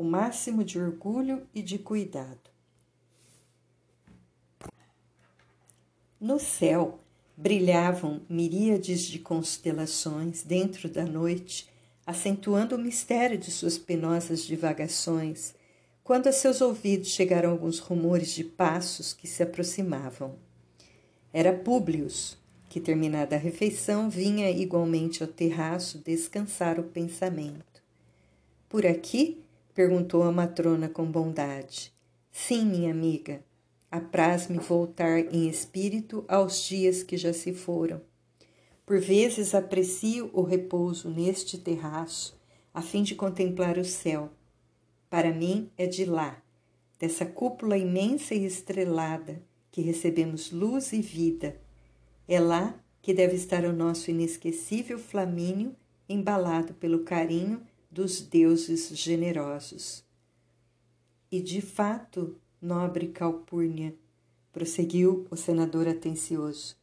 o 0.00 0.02
máximo 0.02 0.64
de 0.64 0.78
orgulho 0.78 1.46
e 1.54 1.60
de 1.60 1.78
cuidado. 1.78 2.48
No 6.18 6.38
céu 6.38 7.00
brilhavam 7.36 8.22
miríades 8.26 9.02
de 9.02 9.18
constelações 9.18 10.42
dentro 10.42 10.88
da 10.88 11.04
noite, 11.04 11.68
acentuando 12.06 12.76
o 12.76 12.78
mistério 12.78 13.36
de 13.36 13.50
suas 13.50 13.76
penosas 13.76 14.46
divagações, 14.46 15.54
quando 16.02 16.28
a 16.28 16.32
seus 16.32 16.62
ouvidos 16.62 17.08
chegaram 17.08 17.50
alguns 17.50 17.78
rumores 17.78 18.30
de 18.30 18.42
passos 18.42 19.12
que 19.12 19.28
se 19.28 19.42
aproximavam. 19.42 20.34
Era 21.30 21.52
Públio, 21.52 22.08
que, 22.70 22.80
terminada 22.80 23.36
a 23.36 23.38
refeição, 23.38 24.08
vinha 24.08 24.50
igualmente 24.50 25.22
ao 25.22 25.28
terraço 25.28 25.98
descansar 25.98 26.80
o 26.80 26.84
pensamento. 26.84 27.82
Por 28.66 28.86
aqui? 28.86 29.44
Perguntou 29.74 30.22
a 30.22 30.32
matrona 30.32 30.88
com 30.88 31.04
bondade. 31.04 31.92
Sim, 32.30 32.64
minha 32.66 32.90
amiga. 32.90 33.44
Apraz-me 33.90 34.58
voltar 34.58 35.18
em 35.34 35.48
espírito 35.48 36.24
aos 36.28 36.62
dias 36.64 37.02
que 37.02 37.16
já 37.16 37.32
se 37.32 37.52
foram. 37.52 38.00
Por 38.86 39.00
vezes 39.00 39.54
aprecio 39.54 40.30
o 40.32 40.42
repouso 40.42 41.08
neste 41.10 41.58
terraço, 41.58 42.38
a 42.72 42.82
fim 42.82 43.02
de 43.02 43.14
contemplar 43.14 43.78
o 43.78 43.84
céu. 43.84 44.30
Para 45.08 45.32
mim 45.32 45.70
é 45.76 45.86
de 45.86 46.04
lá, 46.04 46.40
dessa 46.98 47.26
cúpula 47.26 47.76
imensa 47.76 48.34
e 48.34 48.44
estrelada, 48.44 49.42
que 49.70 49.80
recebemos 49.80 50.52
luz 50.52 50.92
e 50.92 51.00
vida. 51.00 51.60
É 52.28 52.38
lá 52.38 52.78
que 53.02 53.14
deve 53.14 53.34
estar 53.34 53.64
o 53.64 53.72
nosso 53.72 54.10
inesquecível 54.10 54.98
Flamínio, 54.98 55.74
embalado 56.08 56.74
pelo 56.74 57.04
carinho 57.04 57.62
dos 57.90 58.20
deuses 58.20 58.88
generosos. 58.88 60.04
E 61.30 61.40
de 61.40 61.60
fato, 61.60 62.36
nobre 62.60 63.08
Calpurnia, 63.08 63.94
prosseguiu 64.52 65.26
o 65.30 65.36
senador 65.36 65.88
atencioso, 65.88 66.80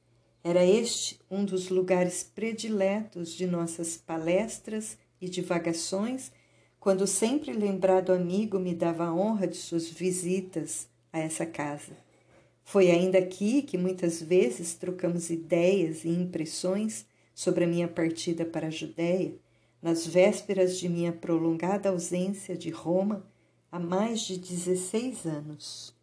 era 0.47 0.63
este 0.63 1.19
um 1.29 1.43
dos 1.43 1.67
lugares 1.67 2.23
prediletos 2.23 3.33
de 3.33 3.45
nossas 3.45 3.97
palestras 3.97 4.97
e 5.19 5.27
divagações, 5.27 6.31
quando 6.79 7.05
sempre 7.05 7.51
lembrado 7.51 8.13
amigo 8.13 8.57
me 8.57 8.73
dava 8.73 9.07
a 9.07 9.13
honra 9.13 9.45
de 9.45 9.57
suas 9.57 9.89
visitas 9.89 10.87
a 11.11 11.19
essa 11.19 11.45
casa. 11.45 11.97
Foi 12.63 12.89
ainda 12.89 13.17
aqui 13.17 13.61
que 13.61 13.77
muitas 13.77 14.21
vezes 14.21 14.73
trocamos 14.73 15.29
ideias 15.29 16.05
e 16.05 16.09
impressões 16.09 17.05
sobre 17.35 17.65
a 17.65 17.67
minha 17.67 17.89
partida 17.89 18.45
para 18.45 18.67
a 18.67 18.71
Judéia, 18.71 19.33
nas 19.81 20.05
vésperas 20.05 20.77
de 20.77 20.89
minha 20.89 21.11
prolongada 21.11 21.89
ausência 21.89 22.57
de 22.57 22.69
Roma 22.69 23.25
há 23.71 23.79
mais 23.79 24.21
de 24.21 24.37
16 24.37 25.25
anos. 25.25 25.95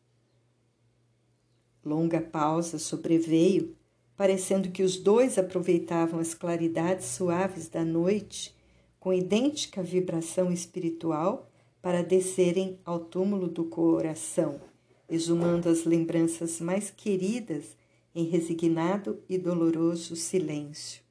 Longa 1.85 2.21
pausa 2.21 2.79
sobreveio, 2.79 3.77
parecendo 4.17 4.71
que 4.71 4.83
os 4.83 4.97
dois 4.97 5.39
aproveitavam 5.39 6.21
as 6.21 6.33
claridades 6.35 7.07
suaves 7.07 7.69
da 7.69 7.85
noite 7.85 8.55
com 8.99 9.13
idêntica 9.13 9.83
vibração 9.83 10.51
espiritual 10.51 11.51
para 11.83 12.03
descerem 12.03 12.79
ao 12.87 12.99
túmulo 12.99 13.49
do 13.49 13.67
coração, 13.67 14.59
exumando 15.07 15.69
as 15.69 15.85
lembranças 15.85 16.59
mais 16.59 16.91
queridas 16.91 17.77
em 18.15 18.25
resignado 18.25 19.23
e 19.29 19.37
doloroso 19.37 20.17
silêncio. 20.17 21.04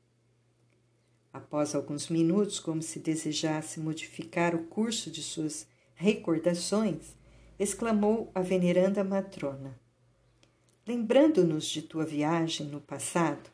Após 1.34 1.74
alguns 1.74 2.10
minutos, 2.10 2.60
como 2.60 2.84
se 2.84 3.00
desejasse 3.00 3.80
modificar 3.80 4.54
o 4.54 4.66
curso 4.66 5.10
de 5.10 5.24
suas 5.24 5.68
recordações, 5.96 7.16
exclamou 7.58 8.32
a 8.36 8.42
veneranda 8.42 9.04
matrona: 9.04 9.76
Lembrando-nos 10.86 11.66
de 11.66 11.82
tua 11.82 12.06
viagem 12.06 12.68
no 12.68 12.80
passado, 12.80 13.50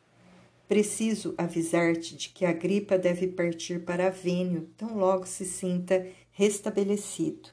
preciso 0.68 1.34
avisar-te 1.38 2.14
de 2.14 2.28
que 2.28 2.44
a 2.44 2.52
gripa 2.52 2.98
deve 2.98 3.28
partir 3.28 3.82
para 3.82 4.10
Vênio 4.10 4.68
tão 4.76 4.98
logo 4.98 5.26
se 5.26 5.46
sinta 5.46 6.06
restabelecido. 6.32 7.48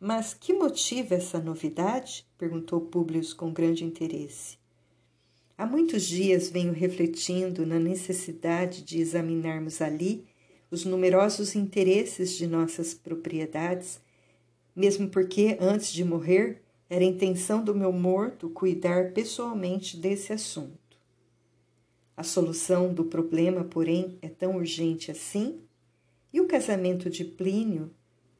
Mas 0.00 0.34
que 0.34 0.52
motiva 0.52 1.14
essa 1.14 1.38
novidade? 1.38 2.26
perguntou 2.36 2.80
Públio 2.80 3.22
com 3.36 3.52
grande 3.52 3.84
interesse. 3.84 4.57
Há 5.58 5.66
muitos 5.66 6.04
dias 6.04 6.48
venho 6.48 6.72
refletindo 6.72 7.66
na 7.66 7.80
necessidade 7.80 8.80
de 8.80 9.00
examinarmos 9.00 9.82
ali 9.82 10.24
os 10.70 10.84
numerosos 10.84 11.56
interesses 11.56 12.30
de 12.36 12.46
nossas 12.46 12.94
propriedades, 12.94 14.00
mesmo 14.76 15.08
porque, 15.08 15.58
antes 15.60 15.92
de 15.92 16.04
morrer, 16.04 16.62
era 16.88 17.02
intenção 17.02 17.64
do 17.64 17.74
meu 17.74 17.90
morto 17.90 18.48
cuidar 18.48 19.12
pessoalmente 19.12 19.96
desse 19.96 20.32
assunto. 20.32 20.96
A 22.16 22.22
solução 22.22 22.94
do 22.94 23.04
problema, 23.04 23.64
porém, 23.64 24.16
é 24.22 24.28
tão 24.28 24.58
urgente 24.58 25.10
assim? 25.10 25.58
E 26.32 26.40
o 26.40 26.46
casamento 26.46 27.10
de 27.10 27.24
Plínio? 27.24 27.90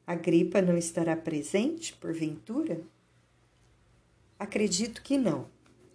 A 0.07 0.15
gripa 0.15 0.61
não 0.61 0.77
estará 0.77 1.17
presente, 1.17 1.93
porventura? 1.97 2.79
Acredito 4.39 5.03
que 5.03 5.17
não. 5.17 5.47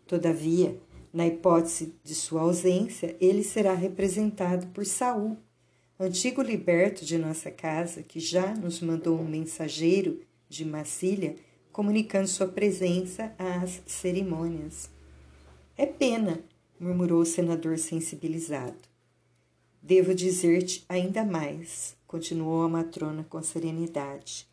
Todavia, 0.07 0.79
na 1.15 1.25
hipótese 1.29 1.95
de 2.03 2.13
sua 2.13 2.41
ausência, 2.41 3.17
ele 3.21 3.45
será 3.45 3.73
representado 3.73 4.67
por 4.67 4.85
Saul, 4.85 5.39
antigo 5.99 6.43
liberto 6.43 7.05
de 7.05 7.17
nossa 7.17 7.53
casa, 7.53 8.03
que 8.03 8.19
já 8.19 8.53
nos 8.53 8.81
mandou 8.81 9.21
um 9.21 9.25
mensageiro 9.25 10.21
de 10.49 10.65
Massília 10.65 11.37
comunicando 11.71 12.27
sua 12.27 12.49
presença 12.49 13.33
às 13.39 13.81
cerimônias. 13.87 14.91
É 15.77 15.87
pena, 15.87 16.41
murmurou 16.81 17.23
o 17.23 17.27
senador 17.27 17.79
sensibilizado. 17.79 18.77
Devo 19.81 20.15
dizer-te 20.15 20.85
ainda 20.89 21.25
mais, 21.25 21.97
continuou 22.09 22.63
a 22.63 22.69
matrona 22.69 23.25
com 23.29 23.41
serenidade, 23.41 24.49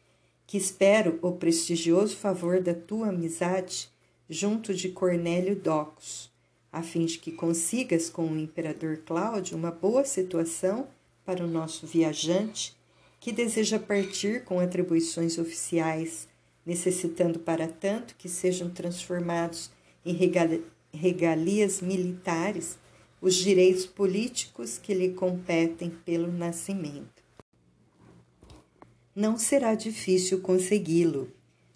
que 0.46 0.58
espero 0.58 1.18
o 1.24 1.32
prestigioso 1.32 2.16
favor 2.16 2.62
da 2.62 2.76
tua 2.76 3.10
amizade 3.10 3.90
junto 4.30 4.74
de 4.74 4.90
Cornélio 4.90 5.56
Docus, 5.56 6.31
a 6.72 6.82
fim 6.82 7.06
de 7.06 7.20
que 7.20 7.32
consigas 7.32 8.10
com 8.10 8.28
o 8.28 8.40
imperador 8.40 8.98
Cláudio 9.06 9.58
uma 9.58 9.72
boa 9.72 10.06
situação 10.06 10.88
para 11.26 11.44
o 11.44 11.48
nosso 11.48 11.86
viajante 11.86 12.76
que 13.20 13.32
deseja 13.32 13.78
partir 13.78 14.44
com 14.44 14.60
atribuições 14.60 15.38
oficiais, 15.38 16.28
necessitando 16.66 17.40
para 17.40 17.68
tanto 17.68 18.16
que 18.16 18.30
sejam 18.30 18.70
transformados 18.70 19.70
em 20.06 20.18
regalias 20.94 21.82
militares 21.82 22.80
os 23.22 23.36
direitos 23.36 23.86
políticos 23.86 24.80
que 24.80 24.94
lhe 24.94 25.10
competem 25.10 25.92
pelo 26.04 26.32
nascimento. 26.32 27.22
Não 29.16 29.38
será 29.38 29.76
difícil 29.76 30.42
consegui-lo 30.42 31.32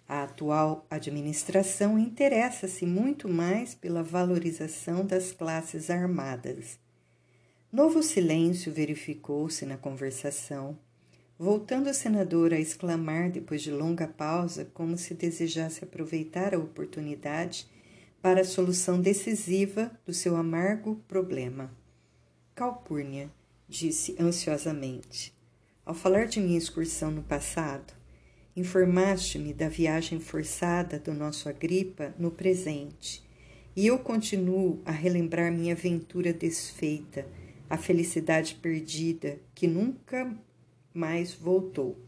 a 0.08 0.22
atual 0.22 0.86
administração 0.88 1.98
interessa-se 1.98 2.86
muito 2.86 3.28
mais 3.28 3.74
pela 3.74 4.02
valorização 4.02 5.04
das 5.04 5.32
classes 5.32 5.90
armadas. 5.90 6.78
Novo 7.72 8.02
silêncio 8.02 8.72
verificou-se 8.72 9.66
na 9.66 9.76
conversação, 9.76 10.78
voltando 11.38 11.90
o 11.90 11.94
senador 11.94 12.52
a 12.52 12.58
exclamar 12.58 13.30
depois 13.30 13.60
de 13.62 13.70
longa 13.70 14.06
pausa, 14.06 14.64
como 14.72 14.96
se 14.96 15.12
desejasse 15.12 15.84
aproveitar 15.84 16.54
a 16.54 16.58
oportunidade 16.58 17.66
para 18.22 18.40
a 18.40 18.44
solução 18.44 19.00
decisiva 19.00 19.90
do 20.06 20.14
seu 20.14 20.36
amargo 20.36 20.96
problema. 21.08 21.70
Calpurnia, 22.54 23.30
disse 23.68 24.16
ansiosamente, 24.18 25.34
ao 25.84 25.94
falar 25.94 26.26
de 26.26 26.40
minha 26.40 26.58
excursão 26.58 27.10
no 27.10 27.22
passado, 27.22 27.95
Informaste-me 28.56 29.52
da 29.52 29.68
viagem 29.68 30.18
forçada 30.18 30.98
do 30.98 31.12
nosso 31.12 31.46
Agripa 31.46 32.14
no 32.18 32.30
presente, 32.30 33.22
e 33.76 33.86
eu 33.86 33.98
continuo 33.98 34.80
a 34.82 34.90
relembrar 34.90 35.52
minha 35.52 35.74
aventura 35.74 36.32
desfeita, 36.32 37.28
a 37.68 37.76
felicidade 37.76 38.54
perdida 38.54 39.38
que 39.54 39.66
nunca 39.66 40.34
mais 40.94 41.34
voltou. 41.34 41.98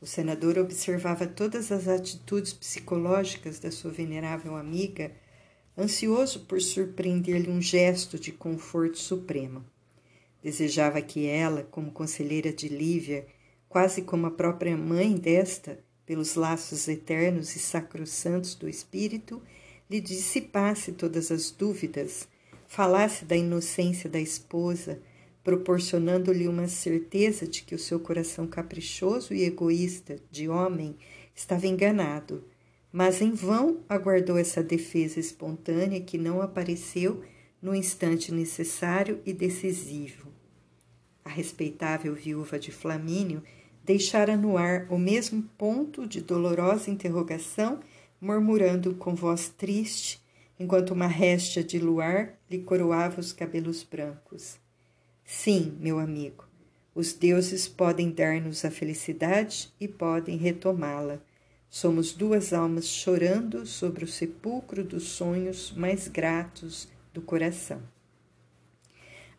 O 0.00 0.06
senador 0.06 0.56
observava 0.56 1.26
todas 1.26 1.70
as 1.70 1.86
atitudes 1.86 2.54
psicológicas 2.54 3.58
da 3.58 3.70
sua 3.70 3.90
venerável 3.90 4.56
amiga, 4.56 5.12
ansioso 5.76 6.46
por 6.46 6.62
surpreender-lhe 6.62 7.50
um 7.50 7.60
gesto 7.60 8.18
de 8.18 8.32
conforto 8.32 8.96
supremo. 8.96 9.62
Desejava 10.42 11.02
que 11.02 11.26
ela, 11.26 11.62
como 11.70 11.92
conselheira 11.92 12.50
de 12.50 12.68
Lívia, 12.68 13.26
quase 13.72 14.02
como 14.02 14.26
a 14.26 14.30
própria 14.30 14.76
mãe 14.76 15.16
desta, 15.16 15.82
pelos 16.04 16.34
laços 16.34 16.88
eternos 16.88 17.56
e 17.56 17.58
sacrossantos 17.58 18.54
do 18.54 18.68
espírito, 18.68 19.40
lhe 19.90 19.98
dissipasse 19.98 20.92
todas 20.92 21.32
as 21.32 21.50
dúvidas, 21.50 22.28
falasse 22.68 23.24
da 23.24 23.34
inocência 23.34 24.10
da 24.10 24.20
esposa, 24.20 25.00
proporcionando-lhe 25.42 26.46
uma 26.46 26.68
certeza 26.68 27.48
de 27.48 27.62
que 27.62 27.74
o 27.74 27.78
seu 27.78 27.98
coração 27.98 28.46
caprichoso 28.46 29.32
e 29.32 29.42
egoísta 29.42 30.16
de 30.30 30.50
homem 30.50 30.94
estava 31.34 31.66
enganado, 31.66 32.44
mas 32.92 33.22
em 33.22 33.32
vão 33.32 33.80
aguardou 33.88 34.36
essa 34.36 34.62
defesa 34.62 35.18
espontânea 35.18 36.02
que 36.02 36.18
não 36.18 36.42
apareceu 36.42 37.24
no 37.60 37.74
instante 37.74 38.30
necessário 38.34 39.18
e 39.24 39.32
decisivo. 39.32 40.30
A 41.24 41.30
respeitável 41.30 42.14
viúva 42.14 42.58
de 42.58 42.70
Flamínio 42.70 43.42
deixara 43.84 44.36
no 44.36 44.56
ar 44.56 44.86
o 44.90 44.98
mesmo 44.98 45.42
ponto 45.58 46.06
de 46.06 46.20
dolorosa 46.20 46.90
interrogação, 46.90 47.80
murmurando 48.20 48.94
com 48.94 49.14
voz 49.14 49.48
triste, 49.48 50.20
enquanto 50.58 50.92
uma 50.92 51.06
réstia 51.06 51.64
de 51.64 51.78
luar 51.78 52.38
lhe 52.50 52.60
coroava 52.60 53.20
os 53.20 53.32
cabelos 53.32 53.82
brancos. 53.82 54.58
Sim, 55.24 55.76
meu 55.80 55.98
amigo, 55.98 56.44
os 56.94 57.12
deuses 57.12 57.66
podem 57.66 58.10
dar-nos 58.10 58.64
a 58.64 58.70
felicidade 58.70 59.72
e 59.80 59.88
podem 59.88 60.36
retomá-la. 60.36 61.20
Somos 61.68 62.12
duas 62.12 62.52
almas 62.52 62.86
chorando 62.86 63.64
sobre 63.64 64.04
o 64.04 64.08
sepulcro 64.08 64.84
dos 64.84 65.04
sonhos 65.04 65.72
mais 65.72 66.06
gratos 66.06 66.86
do 67.14 67.22
coração. 67.22 67.82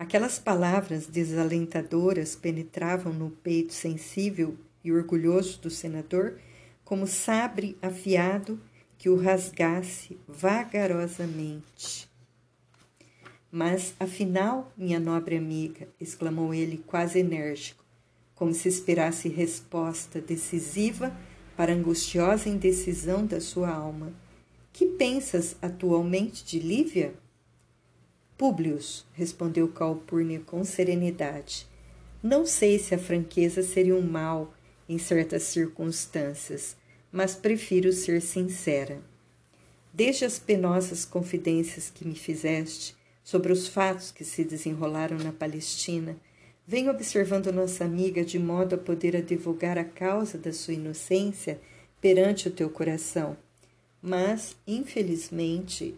Aquelas 0.03 0.37
palavras 0.37 1.07
desalentadoras 1.07 2.35
penetravam 2.35 3.13
no 3.13 3.29
peito 3.29 3.71
sensível 3.71 4.57
e 4.83 4.91
orgulhoso 4.91 5.61
do 5.61 5.69
senador 5.69 6.41
como 6.83 7.07
sabre 7.07 7.77
afiado 7.81 8.59
que 8.97 9.07
o 9.07 9.15
rasgasse 9.15 10.19
vagarosamente. 10.27 12.09
Mas, 13.49 13.93
afinal, 13.97 14.73
minha 14.75 14.99
nobre 14.99 15.37
amiga, 15.37 15.87
exclamou 15.97 16.53
ele 16.53 16.83
quase 16.85 17.19
enérgico, 17.19 17.85
como 18.35 18.53
se 18.53 18.67
esperasse 18.67 19.29
resposta 19.29 20.19
decisiva 20.19 21.15
para 21.55 21.71
a 21.71 21.75
angustiosa 21.75 22.49
indecisão 22.49 23.25
da 23.25 23.39
sua 23.39 23.69
alma. 23.69 24.11
Que 24.73 24.85
pensas 24.85 25.55
atualmente 25.61 26.43
de 26.43 26.59
Lívia? 26.59 27.13
Públios, 28.43 29.05
respondeu 29.13 29.69
Calpurnia 29.69 30.41
com 30.41 30.65
serenidade. 30.65 31.65
Não 32.21 32.45
sei 32.45 32.77
se 32.77 32.93
a 32.93 32.97
franqueza 32.97 33.63
seria 33.63 33.95
um 33.95 34.01
mal 34.01 34.53
em 34.89 34.97
certas 34.97 35.43
circunstâncias, 35.43 36.75
mas 37.09 37.35
prefiro 37.35 37.93
ser 37.93 38.21
sincera. 38.21 38.99
Desde 39.93 40.25
as 40.25 40.39
penosas 40.39 41.05
confidências 41.05 41.89
que 41.89 42.05
me 42.05 42.15
fizeste 42.15 42.93
sobre 43.23 43.49
os 43.49 43.69
fatos 43.69 44.11
que 44.11 44.25
se 44.25 44.43
desenrolaram 44.43 45.17
na 45.19 45.31
Palestina, 45.31 46.17
venho 46.67 46.91
observando 46.91 47.49
nossa 47.49 47.85
amiga 47.85 48.25
de 48.25 48.39
modo 48.39 48.75
a 48.75 48.77
poder 48.77 49.15
advogar 49.15 49.77
a 49.77 49.85
causa 49.85 50.37
da 50.37 50.51
sua 50.51 50.73
inocência 50.73 51.61
perante 52.01 52.49
o 52.49 52.51
teu 52.51 52.69
coração. 52.69 53.37
Mas, 54.01 54.57
infelizmente, 54.67 55.95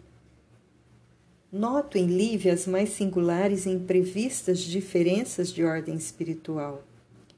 Noto 1.52 1.96
em 1.96 2.06
Lívia 2.06 2.52
as 2.52 2.66
mais 2.66 2.90
singulares 2.90 3.66
e 3.66 3.70
imprevistas 3.70 4.58
diferenças 4.58 5.52
de 5.52 5.64
ordem 5.64 5.94
espiritual. 5.94 6.82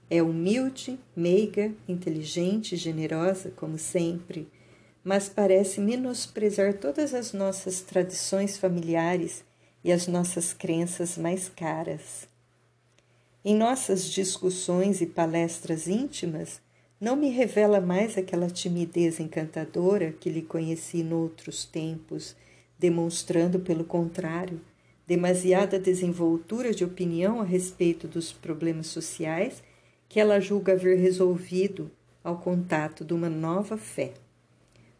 É 0.08 0.22
humilde, 0.22 0.98
meiga, 1.14 1.72
inteligente 1.86 2.74
e 2.74 2.78
generosa, 2.78 3.52
como 3.54 3.76
sempre, 3.76 4.48
mas 5.04 5.28
parece 5.28 5.78
menosprezar 5.80 6.74
todas 6.74 7.12
as 7.12 7.34
nossas 7.34 7.82
tradições 7.82 8.56
familiares 8.56 9.44
e 9.84 9.92
as 9.92 10.06
nossas 10.06 10.54
crenças 10.54 11.18
mais 11.18 11.50
caras. 11.50 12.26
Em 13.44 13.54
nossas 13.54 14.06
discussões 14.06 15.02
e 15.02 15.06
palestras 15.06 15.86
íntimas, 15.86 16.60
não 16.98 17.14
me 17.14 17.28
revela 17.28 17.80
mais 17.80 18.16
aquela 18.16 18.48
timidez 18.48 19.20
encantadora 19.20 20.12
que 20.12 20.30
lhe 20.30 20.42
conheci 20.42 21.02
noutros 21.02 21.66
tempos, 21.66 22.34
demonstrando, 22.78 23.58
pelo 23.58 23.84
contrário, 23.84 24.60
demasiada 25.06 25.78
desenvoltura 25.78 26.72
de 26.72 26.84
opinião 26.84 27.40
a 27.40 27.44
respeito 27.44 28.06
dos 28.06 28.32
problemas 28.32 28.88
sociais 28.88 29.62
que 30.08 30.20
ela 30.20 30.40
julga 30.40 30.72
haver 30.72 30.98
resolvido 30.98 31.90
ao 32.22 32.38
contato 32.38 33.04
de 33.04 33.14
uma 33.14 33.28
nova 33.28 33.76
fé. 33.76 34.12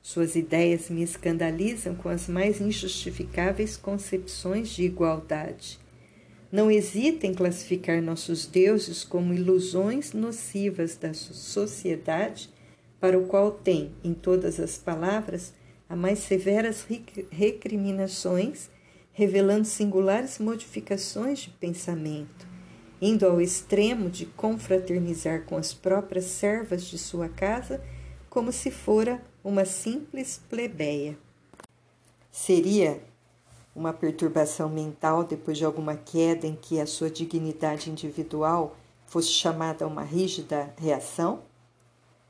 Suas 0.03 0.35
ideias 0.35 0.89
me 0.89 1.03
escandalizam 1.03 1.95
com 1.95 2.09
as 2.09 2.29
mais 2.29 2.61
injustificáveis 2.61 3.77
concepções 3.77 4.71
de 4.71 4.85
igualdade. 4.85 5.79
Não 6.51 6.71
hesita 6.71 7.27
em 7.27 7.35
classificar 7.35 8.01
nossos 8.01 8.47
deuses 8.47 9.05
como 9.05 9.35
ilusões 9.35 10.15
nocivas 10.15 10.97
da 10.97 11.13
sociedade, 11.13 12.49
para 12.99 13.19
o 13.19 13.27
qual 13.27 13.51
tem, 13.51 13.93
em 14.03 14.15
todas 14.15 14.59
as 14.59 14.79
palavras, 14.79 15.53
as 15.89 15.99
mais 15.99 16.19
severas 16.21 16.87
recriminações, 17.31 18.69
revelando 19.13 19.65
singulares 19.65 20.39
modificações 20.39 21.41
de 21.41 21.51
pensamento 21.51 22.49
indo 23.01 23.25
ao 23.27 23.41
extremo 23.41 24.11
de 24.11 24.27
confraternizar 24.27 25.45
com 25.45 25.57
as 25.57 25.73
próprias 25.73 26.25
servas 26.25 26.85
de 26.85 26.99
sua 26.99 27.29
casa, 27.29 27.83
como 28.29 28.53
se 28.53 28.71
fora 28.71 29.23
uma 29.43 29.65
simples 29.65 30.41
plebeia. 30.49 31.17
Seria 32.31 33.01
uma 33.75 33.93
perturbação 33.93 34.69
mental 34.69 35.25
depois 35.25 35.57
de 35.57 35.65
alguma 35.65 35.97
queda 35.97 36.47
em 36.47 36.57
que 36.57 36.81
a 36.81 36.87
sua 36.87 37.09
dignidade 37.09 37.91
individual 37.91 38.77
fosse 39.07 39.29
chamada 39.29 39.85
a 39.85 39.89
uma 39.89 40.03
rígida 40.03 40.75
reação? 40.77 41.43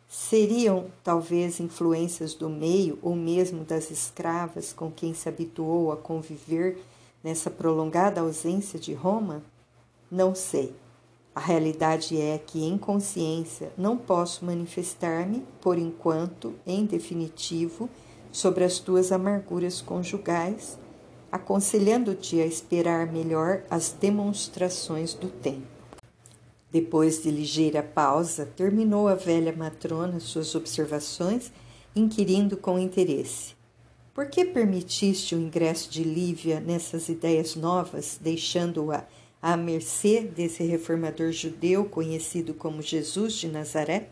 Seriam 0.08 0.86
talvez 1.04 1.60
influências 1.60 2.32
do 2.32 2.48
meio 2.48 2.98
ou 3.02 3.14
mesmo 3.14 3.62
das 3.62 3.90
escravas 3.90 4.72
com 4.72 4.90
quem 4.90 5.12
se 5.12 5.28
habituou 5.28 5.92
a 5.92 5.98
conviver 5.98 6.82
nessa 7.22 7.50
prolongada 7.50 8.22
ausência 8.22 8.78
de 8.78 8.94
Roma? 8.94 9.42
Não 10.10 10.34
sei. 10.34 10.74
A 11.34 11.40
realidade 11.40 12.18
é 12.18 12.38
que, 12.38 12.64
em 12.64 12.78
consciência, 12.78 13.70
não 13.76 13.98
posso 13.98 14.46
manifestar-me, 14.46 15.44
por 15.60 15.76
enquanto, 15.76 16.54
em 16.66 16.86
definitivo, 16.86 17.88
sobre 18.32 18.64
as 18.64 18.78
tuas 18.78 19.12
amarguras 19.12 19.82
conjugais, 19.82 20.78
aconselhando-te 21.30 22.40
a 22.40 22.46
esperar 22.46 23.12
melhor 23.12 23.62
as 23.70 23.90
demonstrações 23.90 25.12
do 25.12 25.28
tempo. 25.28 25.77
Depois 26.70 27.22
de 27.22 27.30
ligeira 27.30 27.82
pausa, 27.82 28.44
terminou 28.44 29.08
a 29.08 29.14
velha 29.14 29.54
matrona 29.56 30.20
suas 30.20 30.54
observações, 30.54 31.50
inquirindo 31.96 32.56
com 32.56 32.78
interesse: 32.78 33.54
Por 34.12 34.28
que 34.28 34.44
permitiste 34.44 35.34
o 35.34 35.40
ingresso 35.40 35.90
de 35.90 36.04
Lívia 36.04 36.60
nessas 36.60 37.08
ideias 37.08 37.56
novas, 37.56 38.18
deixando-a 38.20 39.06
à 39.40 39.56
mercê 39.56 40.20
desse 40.20 40.62
reformador 40.62 41.32
judeu 41.32 41.86
conhecido 41.86 42.52
como 42.52 42.82
Jesus 42.82 43.34
de 43.34 43.48
Nazaré? 43.48 44.10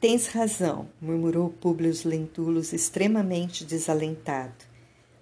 Tens 0.00 0.26
razão, 0.26 0.88
murmurou 1.00 1.48
Públio 1.48 1.92
Lentulus 2.04 2.72
extremamente 2.72 3.64
desalentado. 3.64 4.64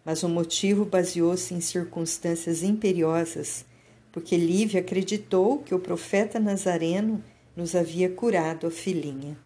Mas 0.03 0.23
o 0.23 0.29
motivo 0.31 0.87
baseou-se 0.87 1.53
em 1.53 1.61
circunstâncias 1.61 2.63
imperiosas, 2.63 3.67
porque 4.13 4.37
Lívia 4.37 4.81
acreditou 4.81 5.59
que 5.59 5.75
o 5.75 5.79
profeta 5.79 6.39
Nazareno 6.39 7.23
nos 7.57 7.75
havia 7.75 8.09
curado 8.11 8.67
a 8.67 8.71
filhinha. 8.71 9.37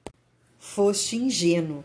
Foste 0.59 1.17
ingênuo, 1.17 1.85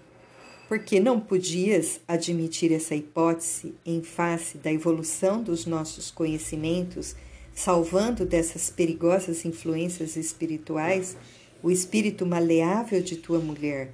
porque 0.68 1.00
não 1.00 1.20
podias 1.20 2.00
admitir 2.08 2.72
essa 2.72 2.96
hipótese 2.96 3.74
em 3.86 4.02
face 4.02 4.58
da 4.58 4.72
evolução 4.72 5.42
dos 5.42 5.66
nossos 5.66 6.12
conhecimentos 6.12 7.16
salvando 7.60 8.26
dessas 8.26 8.70
perigosas 8.70 9.44
influências 9.44 10.16
espirituais 10.16 11.18
o 11.62 11.70
espírito 11.70 12.26
maleável 12.26 13.02
de 13.02 13.18
tua 13.18 13.40
mulher. 13.40 13.92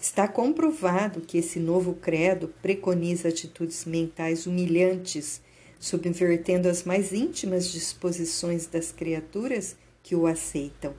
Está 0.00 0.26
comprovado 0.26 1.20
que 1.20 1.36
esse 1.36 1.60
novo 1.60 1.92
credo 1.94 2.48
preconiza 2.62 3.28
atitudes 3.28 3.84
mentais 3.84 4.46
humilhantes, 4.46 5.42
subvertendo 5.82 6.68
as 6.68 6.84
mais 6.84 7.12
íntimas 7.12 7.72
disposições 7.72 8.68
das 8.68 8.92
criaturas 8.92 9.74
que 10.00 10.14
o 10.14 10.28
aceitam. 10.28 10.94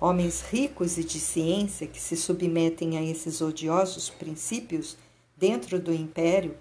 Homens 0.00 0.42
ricos 0.42 0.98
e 0.98 1.04
de 1.04 1.20
ciência 1.20 1.86
que 1.86 2.00
se 2.00 2.16
submetem 2.16 2.98
a 2.98 3.02
esses 3.02 3.40
odiosos 3.40 4.10
princípios 4.10 4.96
dentro 5.36 5.78
do 5.78 5.94
império, 5.94 6.56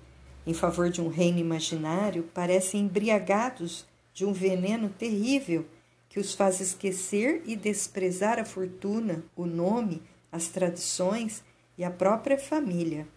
em 0.45 0.53
favor 0.53 0.91
de 0.91 1.01
um 1.01 1.07
reino 1.07 1.39
imaginário, 1.39 2.29
parecem 2.31 2.81
embriagados 2.81 3.87
de 4.13 4.23
um 4.23 4.33
veneno 4.33 4.89
terrível 4.89 5.65
que 6.09 6.19
os 6.19 6.35
faz 6.35 6.59
esquecer 6.59 7.41
e 7.47 7.55
desprezar 7.55 8.37
a 8.37 8.45
fortuna, 8.45 9.23
o 9.35 9.47
nome, 9.47 10.03
as 10.31 10.47
tradições 10.47 11.43
e 11.75 11.83
a 11.83 11.89
própria 11.89 12.37
família. 12.37 13.07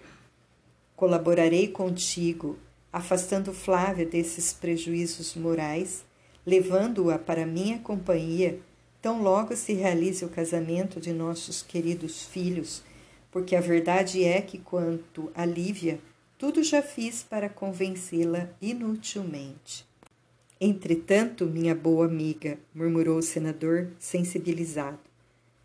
Colaborarei 0.97 1.69
contigo, 1.69 2.59
afastando 2.95 3.53
Flávia 3.53 4.07
desses 4.07 4.53
prejuízos 4.53 5.35
morais, 5.35 6.05
levando-a 6.47 7.19
para 7.19 7.45
minha 7.45 7.81
companhia, 7.81 8.61
tão 9.03 9.21
logo 9.21 9.57
se 9.57 9.73
realize 9.73 10.25
o 10.25 10.29
casamento 10.29 11.01
de 11.01 11.13
nossos 11.13 11.61
queridos 11.61 12.25
filhos, 12.25 12.85
porque 13.33 13.57
a 13.57 13.61
verdade 13.61 14.23
é 14.23 14.41
que, 14.41 14.59
quanto 14.59 15.29
a 15.35 15.45
Lívia, 15.45 15.99
tudo 16.39 16.63
já 16.63 16.81
fiz 16.81 17.25
para 17.25 17.49
convencê-la 17.49 18.49
inutilmente. 18.63 19.85
Entretanto, 20.61 21.47
minha 21.47 21.75
boa 21.75 22.07
amiga, 22.07 22.61
murmurou 22.73 23.19
o 23.19 23.23
senador, 23.23 23.91
sensibilizado, 23.99 25.01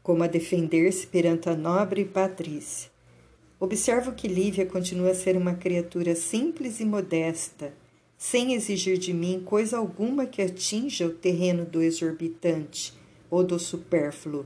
como 0.02 0.24
a 0.24 0.28
defender-se 0.28 1.06
perante 1.06 1.48
a 1.48 1.56
nobre 1.56 2.06
Patrícia. 2.06 2.90
Observo 3.60 4.14
que 4.14 4.26
Lívia 4.26 4.66
continua 4.66 5.12
a 5.12 5.16
ser 5.16 5.36
uma 5.36 5.54
criatura 5.54 6.16
simples 6.16 6.80
e 6.80 6.86
modesta, 6.86 7.74
sem 8.18 8.54
exigir 8.54 8.98
de 8.98 9.14
mim 9.14 9.42
coisa 9.44 9.78
alguma 9.78 10.26
que 10.26 10.42
atinja 10.42 11.06
o 11.06 11.14
terreno 11.14 11.66
do 11.66 11.82
exorbitante 11.82 12.94
ou 13.30 13.44
do 13.44 13.60
supérfluo. 13.60 14.46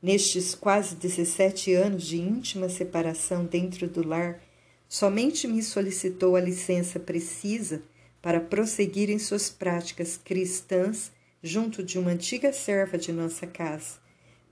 Nestes 0.00 0.54
quase 0.54 0.96
17 0.96 1.74
anos 1.74 2.06
de 2.06 2.18
íntima 2.18 2.70
separação 2.70 3.44
dentro 3.44 3.86
do 3.86 4.06
lar, 4.06 4.42
somente 4.88 5.46
me 5.46 5.62
solicitou 5.62 6.34
a 6.34 6.40
licença 6.40 6.98
precisa 6.98 7.82
para 8.22 8.40
prosseguir 8.40 9.10
em 9.10 9.18
suas 9.18 9.50
práticas 9.50 10.16
cristãs 10.16 11.12
junto 11.42 11.82
de 11.82 11.98
uma 11.98 12.12
antiga 12.12 12.50
serva 12.50 12.96
de 12.96 13.12
nossa 13.12 13.46
casa. 13.46 14.00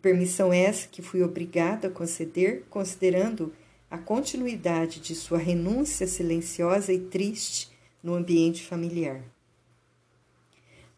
Permissão 0.03 0.53
essa 0.53 0.87
que 0.87 1.01
fui 1.01 1.23
obrigado 1.23 1.87
a 1.87 1.91
conceder, 1.91 2.65
considerando 2.69 3.53
a 3.91 3.99
continuidade 3.99 5.01
de 5.01 5.15
sua 5.17 5.39
renúncia 5.39 6.07
silenciosa 6.07 6.93
e 6.93 7.01
triste 7.01 7.69
no 8.03 8.15
ambiente 8.15 8.63
familiar. 8.63 9.25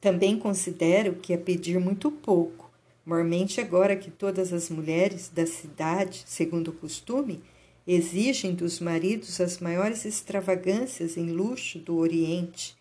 Também 0.01 0.39
considero 0.39 1.15
que 1.15 1.33
é 1.33 1.37
pedir 1.37 1.81
muito 1.81 2.11
pouco, 2.11 2.71
mormente 3.07 3.61
agora 3.61 3.97
que 3.97 4.11
todas 4.11 4.53
as 4.53 4.69
mulheres 4.69 5.29
da 5.29 5.47
cidade, 5.47 6.25
segundo 6.27 6.69
o 6.69 6.73
costume, 6.75 7.43
exigem 7.87 8.55
dos 8.55 8.79
maridos 8.79 9.41
as 9.41 9.59
maiores 9.59 10.05
extravagâncias 10.05 11.17
em 11.17 11.31
luxo 11.31 11.79
do 11.79 11.97
Oriente. 11.97 12.77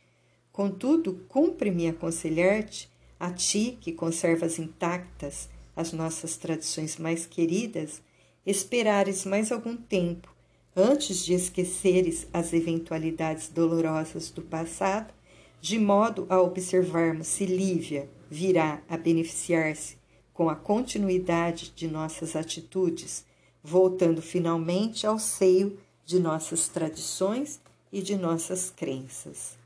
Contudo, 0.51 1.22
cumpre-me 1.30 1.88
aconselhar-te, 1.88 2.89
a 3.20 3.32
ti 3.32 3.78
que 3.80 3.91
conservas 3.91 4.59
intactas 4.59 5.47
as 5.76 5.93
nossas 5.93 6.38
tradições 6.38 6.97
mais 6.97 7.26
queridas, 7.26 8.01
esperares 8.46 9.26
mais 9.26 9.52
algum 9.52 9.76
tempo 9.76 10.34
antes 10.76 11.26
de 11.26 11.34
esqueceres 11.34 12.28
as 12.34 12.54
eventualidades 12.54 13.50
dolorosas 13.50 14.32
do 14.32 14.42
passado, 14.42 15.14
de 15.60 15.78
modo 15.78 16.26
a 16.30 16.42
observarmos 16.42 17.28
se 17.28 17.46
Lívia 17.46 18.10
virá 18.30 18.82
a 18.89 18.98
beneficiar-se 18.98 19.98
com 20.34 20.50
a 20.50 20.56
continuidade 20.56 21.72
de 21.76 21.88
nossas 21.88 22.36
atitudes 22.36 23.26
voltando 23.64 24.22
finalmente 24.22 25.06
ao 25.06 25.20
seio 25.20 25.78
de 26.06 26.20
nossas 26.20 26.68
tradições 26.68 27.60
e 27.92 28.02
de 28.02 28.16
nossas 28.16 28.72
crenças. 28.72 29.58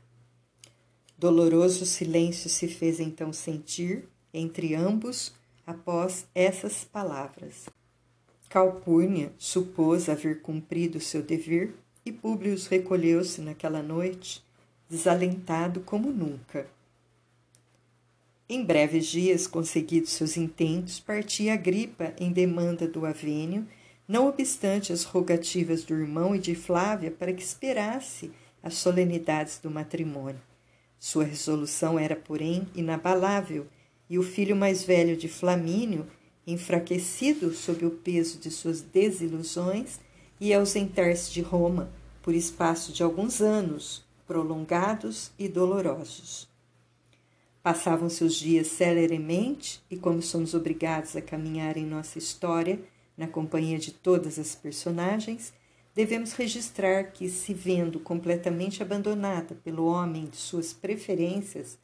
Doloroso 1.16 1.86
silêncio 1.86 2.50
se 2.50 2.68
fez 2.68 3.00
então 3.00 3.32
sentir 3.32 4.06
entre 4.34 4.74
ambos 4.74 5.32
após 5.66 6.26
essas 6.34 6.84
palavras. 6.84 7.66
Calpurnia 8.56 9.34
supôs 9.36 10.08
haver 10.08 10.40
cumprido 10.40 10.98
seu 10.98 11.22
dever 11.22 11.74
e 12.06 12.10
Públio 12.10 12.56
recolheu-se 12.70 13.42
naquela 13.42 13.82
noite, 13.82 14.42
desalentado 14.88 15.80
como 15.80 16.10
nunca. 16.10 16.66
Em 18.48 18.64
breves 18.64 19.08
dias, 19.08 19.46
conseguidos 19.46 20.12
seus 20.12 20.38
intentos, 20.38 20.98
partia 20.98 21.52
Agripa 21.52 22.14
em 22.18 22.32
demanda 22.32 22.88
do 22.88 23.04
Avênio, 23.04 23.68
não 24.08 24.26
obstante 24.26 24.90
as 24.90 25.04
rogativas 25.04 25.84
do 25.84 25.92
irmão 25.92 26.34
e 26.34 26.38
de 26.38 26.54
Flávia 26.54 27.10
para 27.10 27.34
que 27.34 27.42
esperasse 27.42 28.32
as 28.62 28.72
solenidades 28.76 29.58
do 29.58 29.70
matrimônio. 29.70 30.40
Sua 30.98 31.24
resolução 31.24 31.98
era, 31.98 32.16
porém, 32.16 32.66
inabalável, 32.74 33.66
e 34.08 34.18
o 34.18 34.22
filho 34.22 34.56
mais 34.56 34.82
velho 34.82 35.14
de 35.14 35.28
Flamínio, 35.28 36.06
enfraquecido 36.46 37.52
sob 37.52 37.84
o 37.84 37.90
peso 37.90 38.38
de 38.38 38.50
suas 38.50 38.80
desilusões, 38.80 39.98
ia 40.40 40.58
ausentar-se 40.58 41.32
de 41.32 41.40
Roma 41.40 41.90
por 42.22 42.34
espaço 42.34 42.92
de 42.92 43.02
alguns 43.02 43.40
anos, 43.40 44.04
prolongados 44.26 45.30
e 45.38 45.48
dolorosos. 45.48 46.48
Passavam-se 47.62 48.22
os 48.22 48.34
dias 48.34 48.68
celeremente, 48.68 49.82
e 49.90 49.96
como 49.96 50.22
somos 50.22 50.54
obrigados 50.54 51.16
a 51.16 51.22
caminhar 51.22 51.76
em 51.76 51.84
nossa 51.84 52.18
história, 52.18 52.78
na 53.16 53.26
companhia 53.26 53.78
de 53.78 53.90
todas 53.90 54.38
as 54.38 54.54
personagens, 54.54 55.52
devemos 55.94 56.32
registrar 56.32 57.10
que, 57.12 57.28
se 57.28 57.54
vendo 57.54 57.98
completamente 57.98 58.82
abandonada 58.82 59.56
pelo 59.64 59.86
homem 59.86 60.26
de 60.26 60.36
suas 60.36 60.72
preferências, 60.72 61.78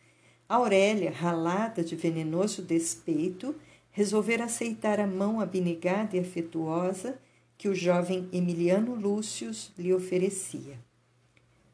Aurélia, 0.49 1.11
ralada 1.11 1.83
de 1.83 1.97
venenoso 1.97 2.61
despeito, 2.63 3.55
resolvera 3.93 4.45
aceitar 4.45 4.99
a 4.99 5.07
mão 5.07 5.41
abnegada 5.41 6.17
e 6.17 6.21
afetuosa 6.21 7.19
que 7.57 7.69
o 7.69 7.75
jovem 7.75 8.29
Emiliano 8.33 8.95
Lúcio 8.95 9.51
lhe 9.79 9.95
oferecia. 9.95 10.79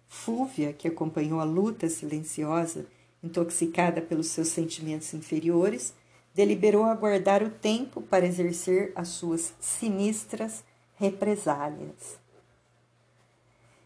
Fúvia, 0.06 0.72
que 0.72 0.88
acompanhou 0.88 1.40
a 1.40 1.44
luta 1.44 1.88
silenciosa 1.88 2.86
intoxicada 3.22 4.00
pelos 4.00 4.28
seus 4.28 4.48
sentimentos 4.48 5.14
inferiores, 5.14 5.94
deliberou 6.34 6.84
aguardar 6.84 7.42
o 7.42 7.50
tempo 7.50 8.00
para 8.00 8.26
exercer 8.26 8.92
as 8.94 9.08
suas 9.08 9.54
sinistras 9.60 10.62
represálias. 10.96 12.18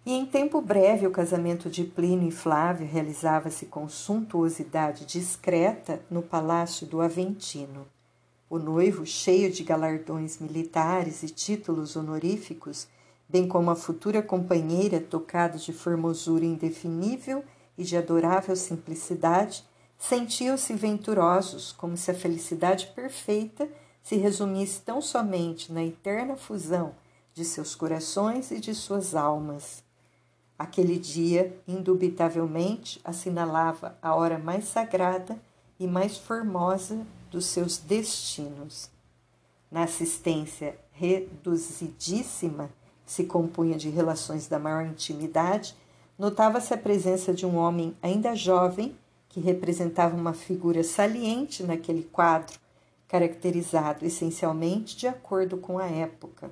E 0.05 0.13
em 0.13 0.27
tempo 0.27 0.61
breve 0.61 1.07
o 1.07 1.13
casamento 1.13 1.71
de 1.71 1.85
Plínio 1.85 2.29
e 2.29 2.33
Flávio 2.33 2.87
realizava-se 2.87 3.67
com 3.67 3.89
suntuosidade 3.89 5.07
discreta 5.07 6.03
no 6.11 6.23
palácio 6.23 6.87
do 6.87 7.01
Aventino. 7.01 7.87
O 8.53 8.59
noivo, 8.59 9.07
cheio 9.07 9.51
de 9.51 9.65
galardões 9.65 10.39
militares 10.39 11.23
e 11.23 11.31
títulos 11.31 11.97
honoríficos, 11.97 12.87
bem 13.27 13.49
como 13.49 13.71
a 13.71 13.75
futura 13.75 14.21
companheira, 14.23 15.01
tocada 15.01 15.57
de 15.57 15.73
formosura 15.73 16.45
indefinível 16.45 17.43
e 17.79 17.83
de 17.83 17.97
adorável 17.97 18.55
simplicidade, 18.55 19.65
sentiam-se 19.97 20.75
venturosos, 20.75 21.73
como 21.73 21.97
se 21.97 22.11
a 22.11 22.15
felicidade 22.15 22.93
perfeita 22.95 23.67
se 24.03 24.17
resumisse 24.17 24.83
tão 24.83 25.01
somente 25.01 25.73
na 25.73 25.83
eterna 25.83 26.37
fusão 26.37 26.95
de 27.33 27.47
seus 27.47 27.75
corações 27.75 28.51
e 28.51 28.61
de 28.61 28.75
suas 28.75 29.15
almas. 29.15 29.83
Aquele 30.59 30.99
dia, 30.99 31.59
indubitavelmente, 31.67 33.01
assinalava 33.03 33.97
a 34.03 34.15
hora 34.15 34.37
mais 34.37 34.67
sagrada 34.67 35.41
e 35.79 35.87
mais 35.87 36.17
formosa 36.17 37.07
dos 37.31 37.47
seus 37.47 37.79
destinos. 37.79 38.91
Na 39.71 39.85
assistência 39.85 40.77
reduzidíssima, 40.93 42.71
se 43.05 43.25
compunha 43.25 43.77
de 43.77 43.89
relações 43.89 44.47
da 44.47 44.59
maior 44.59 44.87
intimidade, 44.87 45.75
notava-se 46.19 46.73
a 46.73 46.79
presença 46.79 47.33
de 47.33 47.45
um 47.45 47.57
homem 47.57 47.97
ainda 48.03 48.35
jovem 48.35 48.97
que 49.29 49.41
representava 49.41 50.15
uma 50.15 50.35
figura 50.35 50.85
saliente 50.85 51.63
naquele 51.63 52.05
quadro, 52.05 52.59
caracterizado 53.09 54.05
essencialmente 54.05 54.97
de 54.97 55.07
acordo 55.07 55.57
com 55.57 55.79
a 55.79 55.87
época. 55.87 56.51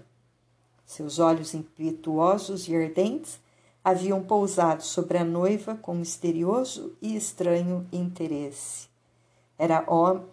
Seus 0.85 1.18
olhos 1.18 1.55
impetuosos 1.55 2.66
e 2.68 2.75
ardentes 2.75 3.39
haviam 3.85 4.23
pousado 4.23 4.83
sobre 4.83 5.18
a 5.18 5.25
noiva 5.25 5.77
com 5.77 5.95
misterioso 5.95 6.97
e 7.01 7.16
estranho 7.16 7.87
interesse. 7.93 8.89
Era 9.63 9.85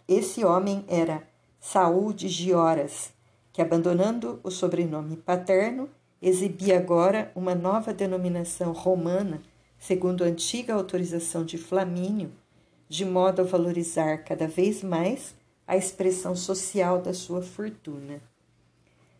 esse 0.07 0.45
homem 0.45 0.85
era 0.87 1.21
Saul 1.59 2.13
de 2.13 2.29
Gioras, 2.29 3.11
que 3.51 3.61
abandonando 3.61 4.39
o 4.41 4.49
sobrenome 4.49 5.17
paterno, 5.17 5.89
exibia 6.21 6.77
agora 6.77 7.29
uma 7.35 7.53
nova 7.53 7.93
denominação 7.93 8.71
romana, 8.71 9.41
segundo 9.77 10.23
a 10.23 10.27
antiga 10.27 10.73
autorização 10.73 11.43
de 11.43 11.57
Flamínio, 11.57 12.31
de 12.87 13.03
modo 13.03 13.41
a 13.41 13.43
valorizar 13.43 14.19
cada 14.19 14.47
vez 14.47 14.81
mais 14.81 15.35
a 15.67 15.75
expressão 15.75 16.33
social 16.33 17.01
da 17.01 17.13
sua 17.13 17.41
fortuna. 17.41 18.21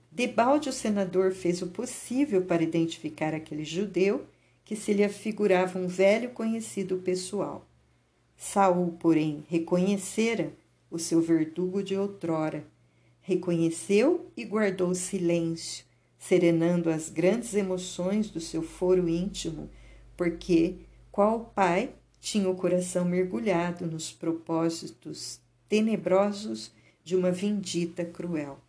Debalde, 0.10 0.70
o 0.70 0.74
senador, 0.74 1.34
fez 1.34 1.62
o 1.62 1.68
possível 1.68 2.44
para 2.44 2.64
identificar 2.64 3.34
aquele 3.34 3.66
judeu 3.66 4.26
que 4.64 4.74
se 4.74 4.94
lhe 4.94 5.04
afigurava 5.04 5.78
um 5.78 5.86
velho 5.86 6.30
conhecido 6.30 6.96
pessoal. 7.00 7.67
Saul, 8.38 8.96
porém, 9.00 9.44
reconhecera 9.50 10.54
o 10.92 11.00
seu 11.00 11.20
verdugo 11.20 11.82
de 11.82 11.98
outrora. 11.98 12.64
Reconheceu 13.20 14.32
e 14.38 14.46
guardou 14.46 14.94
silêncio, 14.94 15.84
serenando 16.20 16.90
as 16.90 17.10
grandes 17.10 17.56
emoções 17.56 18.30
do 18.30 18.40
seu 18.40 18.62
foro 18.62 19.10
íntimo, 19.10 19.70
porque, 20.16 20.76
qual 21.12 21.52
pai, 21.54 21.94
tinha 22.22 22.48
o 22.48 22.56
coração 22.56 23.04
mergulhado 23.04 23.88
nos 23.88 24.12
propósitos 24.12 25.42
tenebrosos 25.68 26.72
de 27.04 27.16
uma 27.16 27.32
vindita 27.32 28.06
cruel. 28.06 28.60